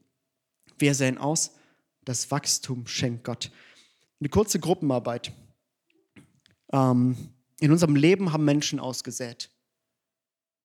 Wir 0.78 0.94
säen 0.94 1.18
aus, 1.18 1.52
das 2.04 2.30
Wachstum 2.30 2.86
schenkt 2.86 3.24
Gott. 3.24 3.50
Eine 4.20 4.28
kurze 4.28 4.58
Gruppenarbeit. 4.58 5.32
Ähm, 6.72 7.16
in 7.60 7.72
unserem 7.72 7.96
Leben 7.96 8.32
haben 8.32 8.44
Menschen 8.44 8.80
ausgesät. 8.80 9.50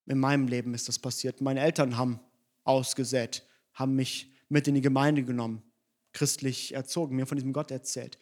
In 0.06 0.20
meinem 0.20 0.48
Leben 0.48 0.74
ist 0.74 0.88
das 0.88 1.00
passiert. 1.00 1.42
Meine 1.42 1.62
Eltern 1.62 1.98
haben 1.98 2.20
ausgesät, 2.64 3.44
haben 3.74 3.96
mich 3.96 4.32
mit 4.50 4.68
in 4.68 4.76
die 4.76 4.82
Gemeinde 4.82 5.24
genommen, 5.24 5.64
christlich 6.12 6.74
erzogen, 6.74 7.16
mir 7.16 7.26
von 7.26 7.38
diesem 7.38 7.54
Gott 7.54 7.72
erzählt. 7.72 8.18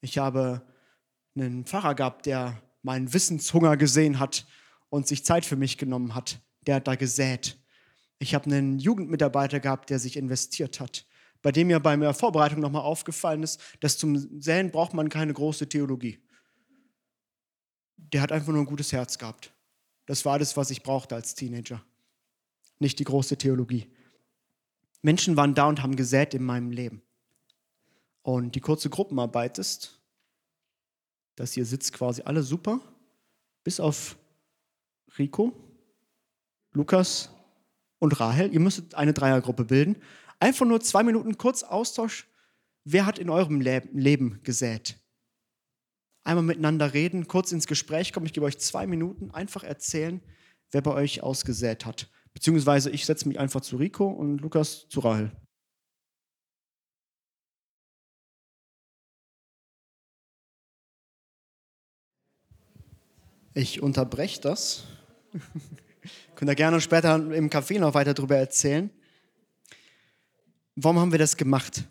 Ich 0.00 0.18
habe 0.18 0.62
einen 1.34 1.64
Pfarrer 1.64 1.94
gehabt, 1.94 2.26
der 2.26 2.60
meinen 2.82 3.12
Wissenshunger 3.12 3.76
gesehen 3.76 4.18
hat 4.18 4.46
und 4.88 5.06
sich 5.06 5.24
Zeit 5.24 5.44
für 5.44 5.56
mich 5.56 5.78
genommen 5.78 6.14
hat. 6.14 6.40
Der 6.66 6.76
hat 6.76 6.88
da 6.88 6.94
gesät. 6.94 7.56
Ich 8.18 8.34
habe 8.34 8.46
einen 8.46 8.78
Jugendmitarbeiter 8.78 9.60
gehabt, 9.60 9.90
der 9.90 9.98
sich 9.98 10.16
investiert 10.16 10.80
hat, 10.80 11.06
bei 11.42 11.52
dem 11.52 11.68
mir 11.68 11.80
bei 11.80 11.96
der 11.96 12.14
Vorbereitung 12.14 12.60
nochmal 12.60 12.82
aufgefallen 12.82 13.42
ist, 13.42 13.60
dass 13.80 13.98
zum 13.98 14.40
Säen 14.40 14.70
braucht 14.70 14.94
man 14.94 15.08
keine 15.08 15.32
große 15.32 15.68
Theologie. 15.68 16.22
Der 17.96 18.20
hat 18.22 18.32
einfach 18.32 18.52
nur 18.52 18.62
ein 18.62 18.66
gutes 18.66 18.92
Herz 18.92 19.18
gehabt. 19.18 19.52
Das 20.06 20.24
war 20.24 20.38
das, 20.38 20.56
was 20.56 20.70
ich 20.70 20.82
brauchte 20.82 21.14
als 21.14 21.34
Teenager. 21.34 21.84
Nicht 22.78 22.98
die 22.98 23.04
große 23.04 23.36
Theologie. 23.36 23.90
Menschen 25.02 25.36
waren 25.36 25.54
da 25.54 25.66
und 25.66 25.82
haben 25.82 25.96
gesät 25.96 26.34
in 26.34 26.44
meinem 26.44 26.70
Leben. 26.70 27.02
Und 28.22 28.54
die 28.54 28.60
kurze 28.60 28.90
Gruppenarbeit 28.90 29.58
ist, 29.58 30.00
dass 31.36 31.52
hier 31.52 31.64
sitzt 31.64 31.92
quasi 31.92 32.22
alle 32.22 32.42
super, 32.42 32.80
bis 33.62 33.78
auf 33.78 34.16
Rico, 35.18 35.52
Lukas 36.72 37.30
und 37.98 38.18
Rahel. 38.18 38.52
Ihr 38.52 38.60
müsstet 38.60 38.94
eine 38.94 39.12
Dreiergruppe 39.12 39.64
bilden. 39.64 39.96
Einfach 40.40 40.66
nur 40.66 40.80
zwei 40.80 41.02
Minuten 41.02 41.38
kurz 41.38 41.62
Austausch. 41.62 42.26
Wer 42.84 43.06
hat 43.06 43.18
in 43.18 43.30
eurem 43.30 43.60
Leben 43.60 44.40
gesät? 44.42 44.98
Einmal 46.26 46.44
miteinander 46.44 46.92
reden, 46.92 47.28
kurz 47.28 47.52
ins 47.52 47.66
Gespräch 47.66 48.12
kommen. 48.12 48.26
Ich 48.26 48.32
gebe 48.32 48.46
euch 48.46 48.58
zwei 48.58 48.86
Minuten, 48.86 49.30
einfach 49.30 49.62
erzählen, 49.62 50.20
wer 50.72 50.82
bei 50.82 50.92
euch 50.92 51.22
ausgesät 51.22 51.86
hat. 51.86 52.10
Beziehungsweise 52.34 52.90
ich 52.90 53.06
setze 53.06 53.28
mich 53.28 53.38
einfach 53.38 53.60
zu 53.60 53.76
Rico 53.76 54.06
und 54.06 54.40
Lukas 54.40 54.88
zu 54.88 55.00
Rahel. 55.00 55.32
Ich 63.54 63.80
unterbreche 63.80 64.40
das. 64.42 64.84
Könnt 66.34 66.50
ihr 66.50 66.54
gerne 66.54 66.80
später 66.80 67.14
im 67.14 67.48
Café 67.48 67.78
noch 67.78 67.94
weiter 67.94 68.12
darüber 68.12 68.36
erzählen. 68.36 68.90
Warum 70.74 70.98
haben 70.98 71.12
wir 71.12 71.18
das 71.18 71.38
gemacht? 71.38 71.84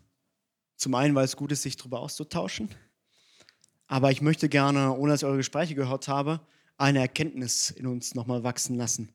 Zum 0.76 0.94
einen, 0.94 1.16
weil 1.16 1.26
es 1.26 1.36
gut 1.36 1.52
ist, 1.52 1.64
sich 1.64 1.76
darüber 1.76 2.02
auszutauschen. 2.02 2.70
Aber 3.88 4.12
ich 4.12 4.22
möchte 4.22 4.50
gerne, 4.50 4.94
ohne 4.94 5.14
dass 5.14 5.22
ich 5.22 5.28
eure 5.28 5.38
Gespräche 5.38 5.76
gehört 5.76 6.08
habe, 6.08 6.42
eine 6.78 7.00
Erkenntnis 7.00 7.70
in 7.70 7.88
uns 7.88 8.16
nochmal 8.16 8.44
wachsen 8.44 8.76
lassen. 8.76 9.14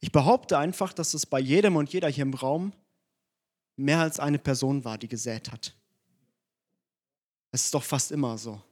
Ich 0.00 0.12
behaupte 0.12 0.58
einfach, 0.58 0.92
dass 0.92 1.14
es 1.14 1.26
bei 1.26 1.40
jedem 1.40 1.76
und 1.76 1.92
jeder 1.92 2.08
hier 2.08 2.22
im 2.22 2.34
Raum 2.34 2.72
mehr 3.76 4.00
als 4.00 4.20
eine 4.20 4.38
Person 4.38 4.84
war, 4.84 4.98
die 4.98 5.08
gesät 5.08 5.50
hat. 5.52 5.74
Es 7.50 7.64
ist 7.64 7.74
doch 7.74 7.82
fast 7.82 8.12
immer 8.12 8.38
so. 8.38 8.62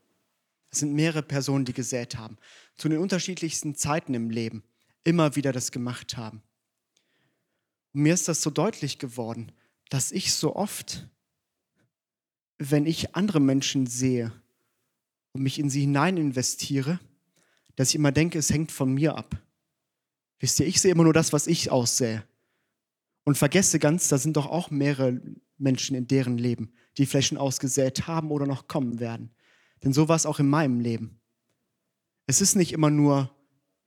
Es 0.71 0.79
sind 0.79 0.93
mehrere 0.93 1.23
Personen, 1.23 1.65
die 1.65 1.73
gesät 1.73 2.17
haben, 2.17 2.37
zu 2.75 2.89
den 2.89 2.99
unterschiedlichsten 2.99 3.75
Zeiten 3.75 4.13
im 4.13 4.29
Leben 4.29 4.63
immer 5.03 5.35
wieder 5.35 5.51
das 5.51 5.71
gemacht 5.71 6.17
haben. 6.17 6.41
Und 7.93 8.01
mir 8.01 8.13
ist 8.13 8.27
das 8.27 8.41
so 8.41 8.49
deutlich 8.49 8.99
geworden, 8.99 9.51
dass 9.89 10.11
ich 10.11 10.33
so 10.33 10.55
oft, 10.55 11.07
wenn 12.57 12.85
ich 12.85 13.15
andere 13.15 13.39
Menschen 13.39 13.87
sehe 13.87 14.33
und 15.35 15.43
mich 15.43 15.59
in 15.59 15.69
sie 15.69 15.81
hinein 15.81 16.15
investiere, 16.15 16.97
dass 17.75 17.89
ich 17.89 17.95
immer 17.95 18.13
denke, 18.13 18.39
es 18.39 18.49
hängt 18.49 18.71
von 18.71 18.93
mir 18.93 19.17
ab. 19.17 19.37
Wisst 20.39 20.61
ihr, 20.61 20.65
ich 20.65 20.79
sehe 20.79 20.93
immer 20.93 21.03
nur 21.03 21.11
das, 21.11 21.33
was 21.33 21.45
ich 21.45 21.71
aussehe. 21.71 22.23
Und 23.25 23.37
vergesse 23.37 23.77
ganz, 23.77 24.07
da 24.07 24.17
sind 24.17 24.37
doch 24.37 24.45
auch 24.45 24.71
mehrere 24.71 25.19
Menschen 25.57 25.93
in 25.93 26.07
deren 26.07 26.37
Leben, 26.37 26.71
die 26.97 27.05
vielleicht 27.05 27.27
schon 27.27 27.37
ausgesät 27.37 28.07
haben 28.07 28.31
oder 28.31 28.47
noch 28.47 28.69
kommen 28.69 29.01
werden. 29.01 29.29
Denn 29.83 29.91
so 29.91 30.07
war 30.07 30.15
es 30.15 30.25
auch 30.25 30.39
in 30.39 30.47
meinem 30.47 30.79
Leben. 30.79 31.19
Es 32.27 32.39
ist 32.39 32.55
nicht 32.55 32.71
immer 32.71 32.89
nur 32.89 33.35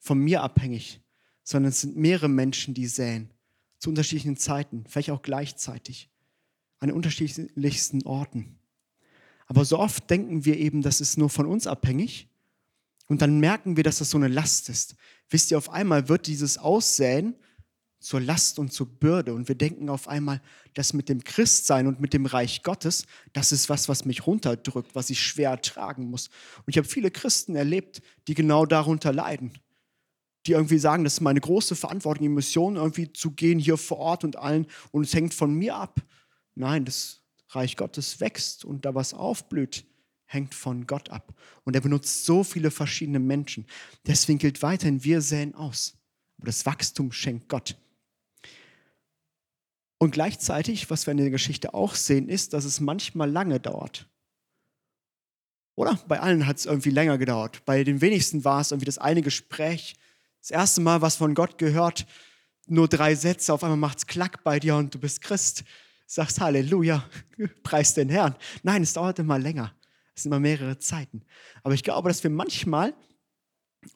von 0.00 0.19
mir 0.19 0.43
abhängig, 0.43 1.00
sondern 1.45 1.71
es 1.71 1.81
sind 1.81 1.97
mehrere 1.97 2.28
Menschen, 2.28 2.75
die 2.75 2.87
säen. 2.87 3.33
Zu 3.78 3.88
unterschiedlichen 3.88 4.37
Zeiten, 4.37 4.85
vielleicht 4.87 5.11
auch 5.12 5.23
gleichzeitig, 5.23 6.11
an 6.78 6.93
unterschiedlichsten 6.93 8.05
Orten. 8.05 8.59
Aber 9.49 9.64
so 9.64 9.78
oft 9.78 10.09
denken 10.09 10.45
wir 10.45 10.57
eben, 10.59 10.83
das 10.83 11.00
ist 11.00 11.19
nur 11.19 11.31
von 11.31 11.47
uns 11.47 11.67
abhängig. 11.67 12.28
Und 13.07 13.23
dann 13.23 13.40
merken 13.40 13.76
wir, 13.76 13.85
dass 13.85 13.99
das 13.99 14.11
so 14.11 14.19
eine 14.19 14.28
Last 14.28 14.69
ist. 14.69 14.95
Wisst 15.31 15.50
ihr, 15.50 15.59
auf 15.59 15.71
einmal 15.71 16.09
wird 16.09 16.26
dieses 16.26 16.59
Aussäen 16.59 17.35
zur 18.00 18.21
Last 18.21 18.59
und 18.59 18.73
zur 18.73 18.87
Bürde. 18.87 19.35
Und 19.35 19.49
wir 19.49 19.55
denken 19.55 19.88
auf 19.88 20.07
einmal, 20.07 20.40
das 20.75 20.93
mit 20.93 21.09
dem 21.09 21.25
Christsein 21.25 21.87
und 21.87 22.00
mit 22.00 22.12
dem 22.12 22.26
Reich 22.26 22.62
Gottes, 22.62 23.07
das 23.33 23.50
ist 23.50 23.69
was, 23.69 23.88
was 23.88 24.05
mich 24.05 24.26
runterdrückt, 24.26 24.95
was 24.95 25.11
ich 25.11 25.21
schwer 25.21 25.50
ertragen 25.50 26.11
muss. 26.11 26.28
Und 26.59 26.69
ich 26.69 26.76
habe 26.76 26.87
viele 26.87 27.11
Christen 27.11 27.57
erlebt, 27.57 28.02
die 28.28 28.35
genau 28.35 28.67
darunter 28.67 29.12
leiden. 29.12 29.52
Die 30.47 30.52
irgendwie 30.52 30.78
sagen, 30.78 31.05
das 31.05 31.14
ist 31.14 31.21
meine 31.21 31.40
große 31.40 31.75
Verantwortung, 31.75 32.26
in 32.26 32.35
Mission 32.35 32.76
irgendwie 32.76 33.12
zu 33.12 33.33
gehen 33.33 33.59
hier 33.59 33.76
vor 33.76 33.99
Ort 33.99 34.25
und 34.25 34.37
allen 34.37 34.67
und 34.93 35.05
es 35.05 35.14
hängt 35.14 35.35
von 35.35 35.52
mir 35.55 35.75
ab. 35.75 36.00
Nein, 36.55 36.85
das 36.85 37.21
Reich 37.50 37.76
Gottes 37.76 38.21
wächst 38.21 38.64
und 38.64 38.85
da 38.85 38.95
was 38.95 39.14
aufblüht, 39.14 39.87
hängt 40.26 40.55
von 40.55 40.87
Gott 40.87 41.09
ab. 41.11 41.35
Und 41.64 41.75
er 41.75 41.81
benutzt 41.81 42.25
so 42.25 42.45
viele 42.45 42.71
verschiedene 42.71 43.19
Menschen. 43.19 43.67
Deswegen 44.07 44.38
gilt 44.38 44.62
weiterhin, 44.62 45.05
wir 45.05 45.23
säen 45.23 45.55
aus. 45.55 45.97
Aber 46.37 46.47
das 46.47 46.67
Wachstum 46.67 47.12
schenkt 47.12 47.49
Gott. 47.49 47.76
Und 49.99 50.12
gleichzeitig, 50.12 50.90
was 50.90 51.07
wir 51.07 51.12
in 51.12 51.19
der 51.19 51.31
Geschichte 51.31 51.75
auch 51.75 51.95
sehen, 51.95 52.28
ist, 52.28 52.52
dass 52.52 52.64
es 52.64 52.78
manchmal 52.78 53.31
lange 53.31 53.59
dauert. 53.59 54.07
Oder? 55.75 55.99
Bei 56.07 56.21
allen 56.21 56.47
hat 56.47 56.57
es 56.57 56.67
irgendwie 56.67 56.90
länger 56.90 57.19
gedauert. 57.19 57.64
Bei 57.64 57.83
den 57.83 58.00
wenigsten 58.00 58.45
war 58.45 58.61
es 58.61 58.71
irgendwie 58.71 58.87
das 58.87 58.99
eine 58.99 59.23
Gespräch, 59.23 59.97
das 60.40 60.50
erste 60.50 60.81
Mal 60.81 61.02
was 61.02 61.17
von 61.17 61.35
Gott 61.35 61.59
gehört, 61.59 62.07
nur 62.67 62.87
drei 62.87 63.14
Sätze, 63.14 63.52
auf 63.52 63.64
einmal 63.64 63.78
macht 63.78 63.99
es 63.99 64.07
Klack 64.07 64.45
bei 64.45 64.61
dir 64.61 64.76
und 64.76 64.95
du 64.95 64.99
bist 64.99 65.21
Christ. 65.21 65.64
Sagst 66.11 66.40
Halleluja, 66.40 67.09
preis 67.62 67.94
den 67.94 68.09
Herrn. 68.09 68.35
Nein, 68.64 68.83
es 68.83 68.94
dauert 68.94 69.21
immer 69.21 69.38
länger. 69.38 69.73
Es 70.16 70.25
sind 70.25 70.33
immer 70.33 70.40
mehrere 70.40 70.81
Zeiten. 70.81 71.23
Aber 71.62 71.75
ich 71.75 71.85
glaube, 71.85 72.09
dass 72.09 72.25
wir 72.25 72.31
manchmal 72.31 72.92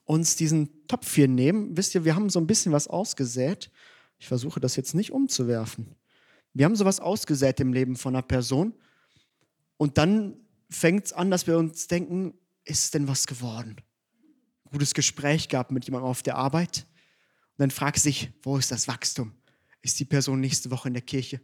uns 0.04 0.36
diesen 0.36 0.86
Topf 0.86 1.12
hier 1.12 1.26
nehmen. 1.26 1.76
Wisst 1.76 1.96
ihr, 1.96 2.04
wir 2.04 2.14
haben 2.14 2.30
so 2.30 2.38
ein 2.38 2.46
bisschen 2.46 2.70
was 2.70 2.86
ausgesät 2.86 3.68
ich 4.22 4.28
versuche 4.28 4.60
das 4.60 4.76
jetzt 4.76 4.94
nicht 4.94 5.10
umzuwerfen. 5.10 5.96
Wir 6.54 6.64
haben 6.64 6.76
sowas 6.76 7.00
ausgesät 7.00 7.58
im 7.58 7.72
Leben 7.72 7.96
von 7.96 8.14
einer 8.14 8.22
Person 8.22 8.72
und 9.78 9.98
dann 9.98 10.36
fängt 10.70 11.06
es 11.06 11.12
an, 11.12 11.28
dass 11.28 11.48
wir 11.48 11.58
uns 11.58 11.88
denken, 11.88 12.32
ist 12.64 12.94
denn 12.94 13.08
was 13.08 13.26
geworden? 13.26 13.78
Gutes 14.70 14.94
Gespräch 14.94 15.48
gehabt 15.48 15.72
mit 15.72 15.86
jemandem 15.86 16.08
auf 16.08 16.22
der 16.22 16.36
Arbeit 16.36 16.86
und 17.54 17.62
dann 17.62 17.72
fragt 17.72 17.98
sich, 17.98 18.30
wo 18.44 18.56
ist 18.58 18.70
das 18.70 18.86
Wachstum? 18.86 19.32
Ist 19.80 19.98
die 19.98 20.04
Person 20.04 20.38
nächste 20.38 20.70
Woche 20.70 20.86
in 20.86 20.94
der 20.94 21.02
Kirche? 21.02 21.40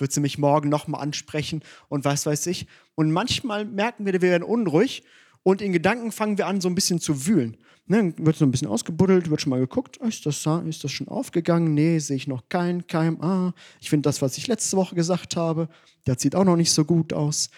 Wird 0.00 0.12
sie 0.12 0.20
mich 0.20 0.38
morgen 0.38 0.68
nochmal 0.68 1.02
ansprechen 1.02 1.62
und 1.88 2.04
was 2.04 2.26
weiß 2.26 2.46
ich? 2.46 2.66
Und 2.94 3.12
manchmal 3.12 3.64
merken 3.64 4.06
wir, 4.06 4.12
wir 4.12 4.22
werden 4.22 4.42
unruhig 4.42 5.02
und 5.42 5.62
in 5.62 5.72
Gedanken 5.72 6.12
fangen 6.12 6.38
wir 6.38 6.46
an, 6.46 6.60
so 6.60 6.68
ein 6.68 6.74
bisschen 6.74 7.00
zu 7.00 7.26
wühlen. 7.26 7.56
Ne, 7.86 8.14
wird 8.18 8.36
so 8.36 8.44
ein 8.44 8.52
bisschen 8.52 8.68
ausgebuddelt, 8.68 9.30
wird 9.30 9.40
schon 9.40 9.50
mal 9.50 9.58
geguckt, 9.58 9.96
ist 9.96 10.24
das, 10.24 10.46
ist 10.66 10.84
das 10.84 10.92
schon 10.92 11.08
aufgegangen? 11.08 11.74
Nee, 11.74 11.98
sehe 11.98 12.16
ich 12.16 12.28
noch 12.28 12.48
kein 12.48 12.86
Keim. 12.86 13.20
Ah, 13.20 13.52
ich 13.80 13.90
finde 13.90 14.08
das, 14.08 14.22
was 14.22 14.38
ich 14.38 14.46
letzte 14.46 14.76
Woche 14.76 14.94
gesagt 14.94 15.34
habe, 15.34 15.68
das 16.04 16.22
sieht 16.22 16.36
auch 16.36 16.44
noch 16.44 16.56
nicht 16.56 16.70
so 16.70 16.84
gut 16.84 17.12
aus. 17.12 17.50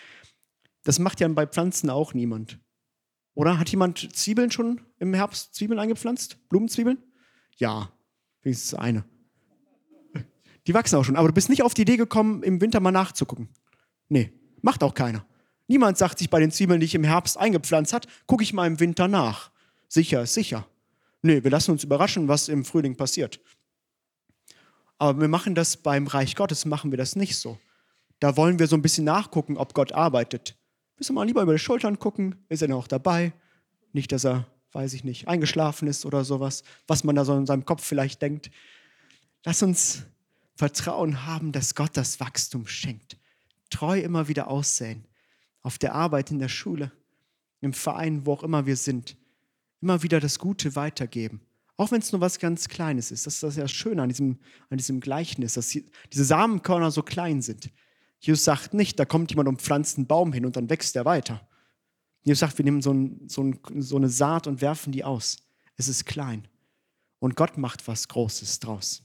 Das 0.84 0.98
macht 0.98 1.20
ja 1.20 1.28
bei 1.28 1.46
Pflanzen 1.46 1.90
auch 1.90 2.14
niemand. 2.14 2.58
Oder 3.34 3.58
hat 3.58 3.68
jemand 3.68 4.16
Zwiebeln 4.16 4.50
schon 4.50 4.80
im 4.98 5.12
Herbst 5.12 5.54
Zwiebeln 5.54 5.78
eingepflanzt? 5.78 6.48
Blumenzwiebeln? 6.48 6.98
Ja, 7.56 7.92
wenigstens 8.40 8.74
eine. 8.74 9.04
Die 10.66 10.74
wachsen 10.74 10.96
auch 10.96 11.04
schon. 11.04 11.16
Aber 11.16 11.28
du 11.28 11.34
bist 11.34 11.48
nicht 11.48 11.62
auf 11.62 11.74
die 11.74 11.82
Idee 11.82 11.96
gekommen, 11.96 12.42
im 12.42 12.60
Winter 12.60 12.80
mal 12.80 12.92
nachzugucken. 12.92 13.48
Nee, 14.08 14.32
macht 14.60 14.82
auch 14.82 14.94
keiner. 14.94 15.26
Niemand 15.66 15.98
sagt 15.98 16.18
sich 16.18 16.30
bei 16.30 16.40
den 16.40 16.50
Zwiebeln, 16.50 16.80
die 16.80 16.86
ich 16.86 16.94
im 16.94 17.04
Herbst 17.04 17.38
eingepflanzt 17.38 17.92
hat, 17.92 18.06
gucke 18.26 18.42
ich 18.42 18.52
mal 18.52 18.66
im 18.66 18.80
Winter 18.80 19.08
nach. 19.08 19.50
Sicher 19.88 20.22
ist 20.22 20.34
sicher. 20.34 20.66
Nee, 21.22 21.44
wir 21.44 21.50
lassen 21.50 21.70
uns 21.70 21.84
überraschen, 21.84 22.28
was 22.28 22.48
im 22.48 22.64
Frühling 22.64 22.96
passiert. 22.96 23.40
Aber 24.98 25.20
wir 25.20 25.28
machen 25.28 25.54
das 25.54 25.76
beim 25.76 26.06
Reich 26.06 26.36
Gottes, 26.36 26.64
machen 26.64 26.90
wir 26.90 26.98
das 26.98 27.16
nicht 27.16 27.36
so. 27.36 27.58
Da 28.20 28.36
wollen 28.36 28.58
wir 28.58 28.66
so 28.66 28.76
ein 28.76 28.82
bisschen 28.82 29.04
nachgucken, 29.04 29.56
ob 29.56 29.74
Gott 29.74 29.92
arbeitet. 29.92 30.56
Müssen 30.96 31.14
wir 31.14 31.20
mal 31.20 31.26
lieber 31.26 31.42
über 31.42 31.54
die 31.54 31.58
Schultern 31.58 31.98
gucken, 31.98 32.44
ist 32.48 32.62
er 32.62 32.68
noch 32.68 32.86
dabei? 32.86 33.32
Nicht, 33.92 34.12
dass 34.12 34.24
er, 34.24 34.46
weiß 34.72 34.94
ich 34.94 35.04
nicht, 35.04 35.26
eingeschlafen 35.26 35.88
ist 35.88 36.06
oder 36.06 36.24
sowas, 36.24 36.62
was 36.86 37.02
man 37.02 37.16
da 37.16 37.24
so 37.24 37.36
in 37.36 37.46
seinem 37.46 37.64
Kopf 37.64 37.84
vielleicht 37.84 38.22
denkt. 38.22 38.50
Lass 39.44 39.62
uns 39.62 40.04
Vertrauen 40.54 41.26
haben, 41.26 41.52
dass 41.52 41.74
Gott 41.74 41.96
das 41.96 42.20
Wachstum 42.20 42.66
schenkt. 42.66 43.16
Treu 43.70 44.00
immer 44.00 44.28
wieder 44.28 44.48
aussehen 44.48 45.06
auf 45.62 45.78
der 45.78 45.94
Arbeit, 45.94 46.30
in 46.30 46.38
der 46.38 46.48
Schule, 46.48 46.92
im 47.60 47.72
Verein, 47.72 48.26
wo 48.26 48.32
auch 48.32 48.42
immer 48.42 48.66
wir 48.66 48.76
sind, 48.76 49.16
immer 49.80 50.02
wieder 50.02 50.20
das 50.20 50.38
Gute 50.38 50.76
weitergeben. 50.76 51.40
Auch 51.76 51.90
wenn 51.90 52.00
es 52.00 52.12
nur 52.12 52.20
was 52.20 52.38
ganz 52.38 52.68
Kleines 52.68 53.10
ist. 53.10 53.26
Das 53.26 53.34
ist 53.34 53.42
das 53.42 53.56
ja 53.56 53.66
schön 53.66 53.98
an 53.98 54.08
diesem, 54.08 54.38
an 54.70 54.78
diesem 54.78 55.00
Gleichnis, 55.00 55.54
dass 55.54 55.68
diese 55.68 56.24
Samenkörner 56.24 56.90
so 56.90 57.02
klein 57.02 57.42
sind. 57.42 57.70
Jesus 58.20 58.44
sagt 58.44 58.74
nicht, 58.74 58.98
da 58.98 59.04
kommt 59.04 59.30
jemand 59.30 59.48
und 59.48 59.62
pflanzt 59.62 59.96
einen 59.96 60.06
Baum 60.06 60.32
hin 60.32 60.46
und 60.46 60.56
dann 60.56 60.70
wächst 60.70 60.94
er 60.94 61.04
weiter. 61.04 61.46
Jesus 62.22 62.40
sagt, 62.40 62.58
wir 62.58 62.64
nehmen 62.64 62.82
so, 62.82 62.92
ein, 62.92 63.28
so, 63.28 63.42
ein, 63.42 63.58
so 63.78 63.96
eine 63.96 64.08
Saat 64.08 64.46
und 64.46 64.60
werfen 64.60 64.92
die 64.92 65.02
aus. 65.02 65.38
Es 65.76 65.88
ist 65.88 66.04
klein. 66.04 66.46
Und 67.18 67.34
Gott 67.34 67.58
macht 67.58 67.88
was 67.88 68.06
Großes 68.06 68.60
draus. 68.60 69.02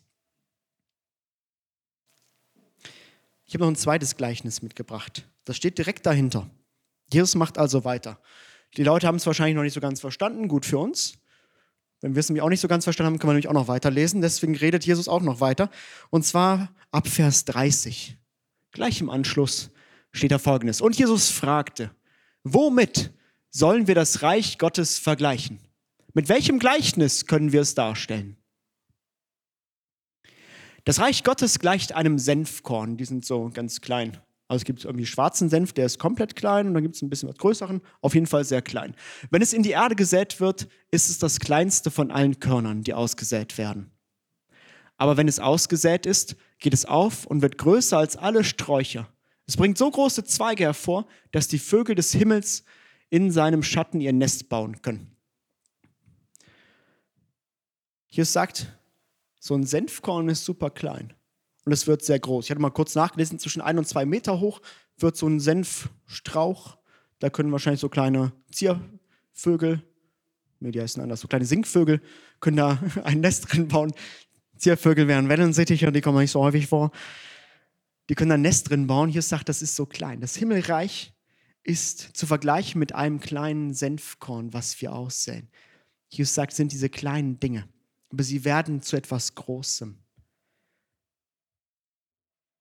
Ich 3.48 3.54
habe 3.54 3.64
noch 3.64 3.72
ein 3.72 3.78
zweites 3.78 4.18
Gleichnis 4.18 4.62
mitgebracht. 4.62 5.26
Das 5.46 5.56
steht 5.56 5.78
direkt 5.78 6.06
dahinter. 6.06 6.50
Jesus 7.12 7.36
macht 7.36 7.58
also 7.58 7.86
weiter. 7.86 8.20
Die 8.76 8.84
Leute 8.84 9.08
haben 9.08 9.16
es 9.16 9.26
wahrscheinlich 9.26 9.56
noch 9.56 9.64
nicht 9.64 9.74
so 9.74 9.80
ganz 9.80 10.02
verstanden, 10.02 10.50
gut 10.50 10.66
für 10.66 10.78
uns. 10.78 11.14
Wenn 12.02 12.14
wir 12.14 12.20
es 12.20 12.28
nämlich 12.28 12.44
auch 12.44 12.50
nicht 12.50 12.60
so 12.60 12.68
ganz 12.68 12.84
verstanden 12.84 13.14
haben, 13.14 13.20
können 13.20 13.30
wir 13.30 13.34
nämlich 13.36 13.48
auch 13.48 13.54
noch 13.54 13.70
weiterlesen. 13.70 14.22
Deswegen 14.22 14.56
redet 14.56 14.86
Jesus 14.86 15.08
auch 15.08 15.22
noch 15.22 15.40
weiter. 15.40 15.72
Und 16.10 16.26
zwar 16.26 16.76
ab 16.92 17.08
Vers 17.08 17.46
30. 17.46 18.18
Gleich 18.72 19.00
im 19.00 19.10
Anschluss 19.10 19.72
steht 20.12 20.32
da 20.32 20.40
folgendes. 20.40 20.82
Und 20.82 20.98
Jesus 20.98 21.32
fragte, 21.32 21.92
womit 22.44 23.14
sollen 23.50 23.88
wir 23.88 23.96
das 23.96 24.22
Reich 24.22 24.58
Gottes 24.58 25.00
vergleichen? 25.00 25.60
Mit 26.14 26.28
welchem 26.28 26.60
Gleichnis 26.60 27.26
können 27.26 27.54
wir 27.54 27.62
es 27.62 27.76
darstellen? 27.76 28.36
Das 30.88 31.00
Reich 31.00 31.26
Gottes 31.26 31.60
gleicht 31.60 31.96
einem 31.96 32.18
Senfkorn. 32.18 32.96
Die 32.96 33.04
sind 33.04 33.26
so 33.26 33.50
ganz 33.54 33.82
klein. 33.82 34.22
Also 34.48 34.62
es 34.62 34.64
gibt 34.64 34.86
irgendwie 34.86 35.06
schwarzen 35.06 35.50
Senf, 35.50 35.74
der 35.74 35.86
ist 35.86 36.00
komplett 36.00 36.38
klein 36.38 36.66
und 36.66 36.76
dann 36.76 36.82
gibt 36.82 36.96
es 36.96 37.02
ein 37.02 37.10
bisschen 37.10 37.28
was 37.28 37.36
größeren, 37.36 37.82
auf 38.00 38.14
jeden 38.14 38.26
Fall 38.26 38.46
sehr 38.46 38.62
klein. 38.62 38.96
Wenn 39.30 39.42
es 39.42 39.52
in 39.52 39.64
die 39.64 39.72
Erde 39.72 39.98
gesät 39.98 40.40
wird, 40.40 40.70
ist 40.90 41.10
es 41.10 41.20
das 41.20 41.42
kleinste 41.42 41.92
von 41.92 42.10
allen 42.10 42.40
Körnern, 42.40 42.84
die 42.84 42.94
ausgesät 42.94 43.58
werden. 43.58 43.92
Aber 44.96 45.18
wenn 45.18 45.28
es 45.28 45.40
ausgesät 45.42 46.06
ist, 46.06 46.38
geht 46.58 46.74
es 46.74 46.86
auf 46.86 47.26
und 47.26 47.42
wird 47.42 47.58
größer 47.58 47.98
als 47.98 48.16
alle 48.16 48.46
Sträucher. 48.46 49.10
Es 49.46 49.58
bringt 49.58 49.78
so 49.78 49.92
große 49.92 50.24
Zweige 50.24 50.64
hervor, 50.64 51.06
dass 51.34 51.50
die 51.50 51.60
Vögel 51.60 51.96
des 51.96 52.14
Himmels 52.14 52.64
in 53.10 53.30
seinem 53.30 53.62
Schatten 53.62 54.00
ihr 54.00 54.14
Nest 54.14 54.48
bauen 54.48 54.82
können. 54.82 55.18
Jesus 58.08 58.32
sagt, 58.32 58.77
so 59.40 59.56
ein 59.56 59.64
Senfkorn 59.64 60.30
ist 60.30 60.46
super 60.46 60.70
klein 60.70 61.14
und 61.66 61.72
es 61.72 61.88
wird 61.88 62.04
sehr 62.04 62.20
groß. 62.20 62.46
Ich 62.46 62.52
hatte 62.52 62.62
mal 62.62 62.70
kurz 62.70 62.96
nachgelesen, 62.96 63.40
zwischen 63.40 63.62
ein 63.62 63.78
und 63.78 63.88
zwei 63.88 64.06
Meter 64.06 64.40
hoch 64.40 64.62
wird 64.98 65.18
so 65.18 65.28
ein 65.28 65.40
Senfstrauch. 65.40 66.78
Da 67.20 67.30
können 67.30 67.52
wahrscheinlich 67.52 67.82
so 67.82 67.90
kleine 67.90 68.32
Ziervögel, 68.52 69.84
nee, 70.60 70.72
die 70.72 70.82
heißen 70.82 71.02
anders, 71.02 71.22
so 71.22 71.28
kleine 71.28 71.46
Singvögel, 71.46 72.02
können 72.40 72.58
da 72.58 72.82
ein 73.04 73.22
Nest 73.22 73.52
drin 73.52 73.68
bauen. 73.68 73.92
Ziervögel 74.58 75.08
wären 75.08 75.30
Wellensittiche, 75.30 75.92
die 75.92 76.02
kommen 76.02 76.20
nicht 76.20 76.32
so 76.32 76.42
häufig 76.42 76.68
vor. 76.68 76.92
Die 78.10 78.16
können 78.16 78.32
ein 78.32 78.42
Nest 78.42 78.70
drin 78.70 78.88
bauen. 78.88 79.10
Hier 79.10 79.22
sagt, 79.22 79.50
das 79.50 79.62
ist 79.62 79.76
so 79.76 79.86
klein. 79.86 80.22
Das 80.22 80.36
Himmelreich 80.36 81.14
ist 81.64 82.00
zu 82.16 82.26
vergleichen 82.26 82.80
mit 82.80 82.96
einem 82.96 83.20
kleinen 83.20 83.74
Senfkorn, 83.74 84.54
was 84.54 84.80
wir 84.82 84.94
aussehen. 84.94 85.50
Jesus 86.08 86.34
sagt, 86.34 86.54
sind 86.54 86.72
diese 86.72 86.90
kleinen 86.90 87.42
Dinge, 87.42 87.68
aber 88.10 88.24
sie 88.24 88.46
werden 88.46 88.82
zu 88.82 88.96
etwas 88.96 89.36
Großem. 89.36 89.98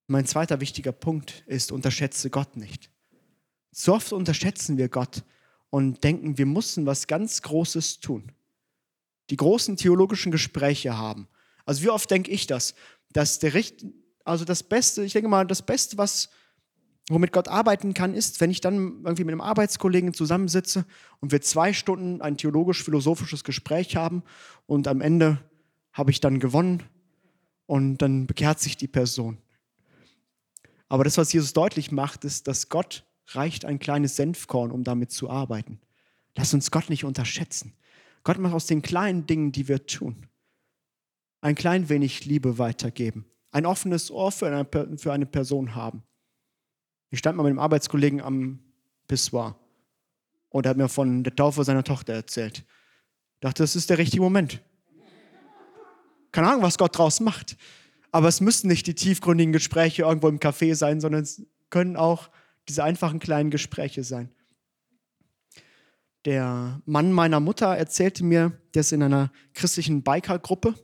Mein 0.09 0.27
zweiter 0.27 0.61
wichtiger 0.61 0.93
Punkt 0.93 1.43
ist, 1.47 1.73
unterschätze 1.73 2.31
Gott 2.31 2.57
nicht. 2.57 2.91
So 3.73 3.95
oft 3.95 4.13
unterschätzen 4.13 4.79
wir 4.79 4.89
Gott 4.89 5.25
und 5.71 6.05
denken, 6.05 6.39
wir 6.39 6.47
müssen 6.47 6.87
was 6.87 7.07
ganz 7.07 7.43
Großes 7.43 8.01
tun. 8.01 8.33
Die 9.31 9.37
großen 9.37 9.77
theologischen 9.77 10.31
Gespräche 10.31 10.97
haben. 10.97 11.29
Also 11.65 11.83
wie 11.83 11.91
oft 11.91 12.11
denke 12.11 12.31
ich 12.31 12.47
das, 12.47 12.75
dass 13.11 13.41
der 13.41 13.55
Richt, 13.55 13.85
also 14.25 14.45
das 14.45 14.63
Beste, 14.63 15.03
ich 15.03 15.13
denke 15.13 15.29
mal, 15.29 15.47
das 15.47 15.63
Beste, 15.63 15.99
was 15.99 16.31
womit 17.09 17.33
Gott 17.33 17.49
arbeiten 17.49 17.95
kann, 17.95 18.15
ist, 18.15 18.41
wenn 18.41 18.51
ich 18.51 18.61
dann 18.61 19.03
irgendwie 19.05 19.25
mit 19.25 19.33
einem 19.33 19.41
Arbeitskollegen 19.41 20.13
zusammensitze 20.13 20.85
und 21.21 21.33
wir 21.33 21.41
zwei 21.41 21.73
Stunden 21.73 22.21
ein 22.21 22.37
theologisch-philosophisches 22.37 23.45
Gespräch 23.45 23.97
haben 23.97 24.23
und 24.67 24.89
am 24.89 25.01
Ende 25.01 25.39
habe 25.93 26.11
ich 26.11 26.21
dann 26.21 26.41
gewonnen 26.41 26.83
und 27.67 27.99
dann 27.99 28.27
bekehrt 28.27 28.61
sich 28.61 28.77
die 28.77 28.89
Person. 28.89 29.39
Aber 30.89 31.05
das, 31.05 31.19
was 31.19 31.33
Jesus 31.33 31.53
deutlich 31.53 31.91
macht, 31.91 32.25
ist, 32.25 32.49
dass 32.49 32.69
Gott 32.69 33.05
reicht 33.29 33.65
ein 33.65 33.79
kleines 33.79 34.17
Senfkorn, 34.17 34.71
um 34.71 34.85
damit 34.85 35.11
zu 35.11 35.31
arbeiten. 35.31 35.81
Lass 36.37 36.55
uns 36.55 36.71
Gott 36.71 36.91
nicht 36.91 37.05
unterschätzen. 37.05 37.73
Gott 38.23 38.39
macht 38.39 38.55
aus 38.55 38.67
den 38.67 38.83
kleinen 38.83 39.27
Dingen, 39.27 39.53
die 39.53 39.69
wir 39.69 39.87
tun, 39.87 40.27
ein 41.41 41.55
klein 41.55 41.89
wenig 41.89 42.25
Liebe 42.25 42.59
weitergeben, 42.59 43.25
ein 43.53 43.67
offenes 43.67 44.11
Ohr 44.11 44.33
für 44.33 44.47
eine, 44.49 44.99
für 44.99 45.13
eine 45.13 45.27
Person 45.27 45.75
haben. 45.75 46.03
Ich 47.11 47.19
stand 47.19 47.37
mal 47.37 47.45
mit 47.45 47.51
einem 47.51 47.59
Arbeitskollegen 47.59 48.21
am 48.21 48.59
Pissoir 49.09 49.57
und 50.51 50.67
er 50.67 50.71
hat 50.71 50.77
mir 50.77 50.89
von 50.89 51.23
der 51.23 51.35
Taufe 51.35 51.65
seiner 51.65 51.85
Tochter 51.85 52.15
erzählt. 52.15 52.59
Ich 53.35 53.41
dachte, 53.41 53.63
das 53.63 53.77
ist 53.77 53.91
der 53.91 53.99
richtige 53.99 54.23
Moment. 54.23 54.63
Keine 56.33 56.49
Ahnung, 56.49 56.63
was 56.63 56.79
Gott 56.79 56.97
draus 56.97 57.21
macht. 57.21 57.57
Aber 58.11 58.29
es 58.29 58.41
müssen 58.41 58.69
nicht 58.69 58.87
die 58.87 58.95
tiefgründigen 58.95 59.53
Gespräche 59.53 60.03
irgendwo 60.03 60.29
im 60.29 60.39
Café 60.39 60.75
sein, 60.75 61.01
sondern 61.01 61.23
es 61.23 61.43
können 61.71 61.97
auch 61.97 62.31
diese 62.69 62.83
einfachen 62.83 63.19
kleinen 63.19 63.51
Gespräche 63.51 64.05
sein. 64.05 64.31
Der 66.25 66.81
Mann 66.87 67.13
meiner 67.13 67.39
Mutter 67.41 67.77
erzählte 67.77 68.25
mir, 68.25 68.53
der 68.75 68.81
ist 68.81 68.93
in 68.93 69.03
einer 69.03 69.31
christlichen 69.55 70.03
Biker-Gruppe 70.03 70.75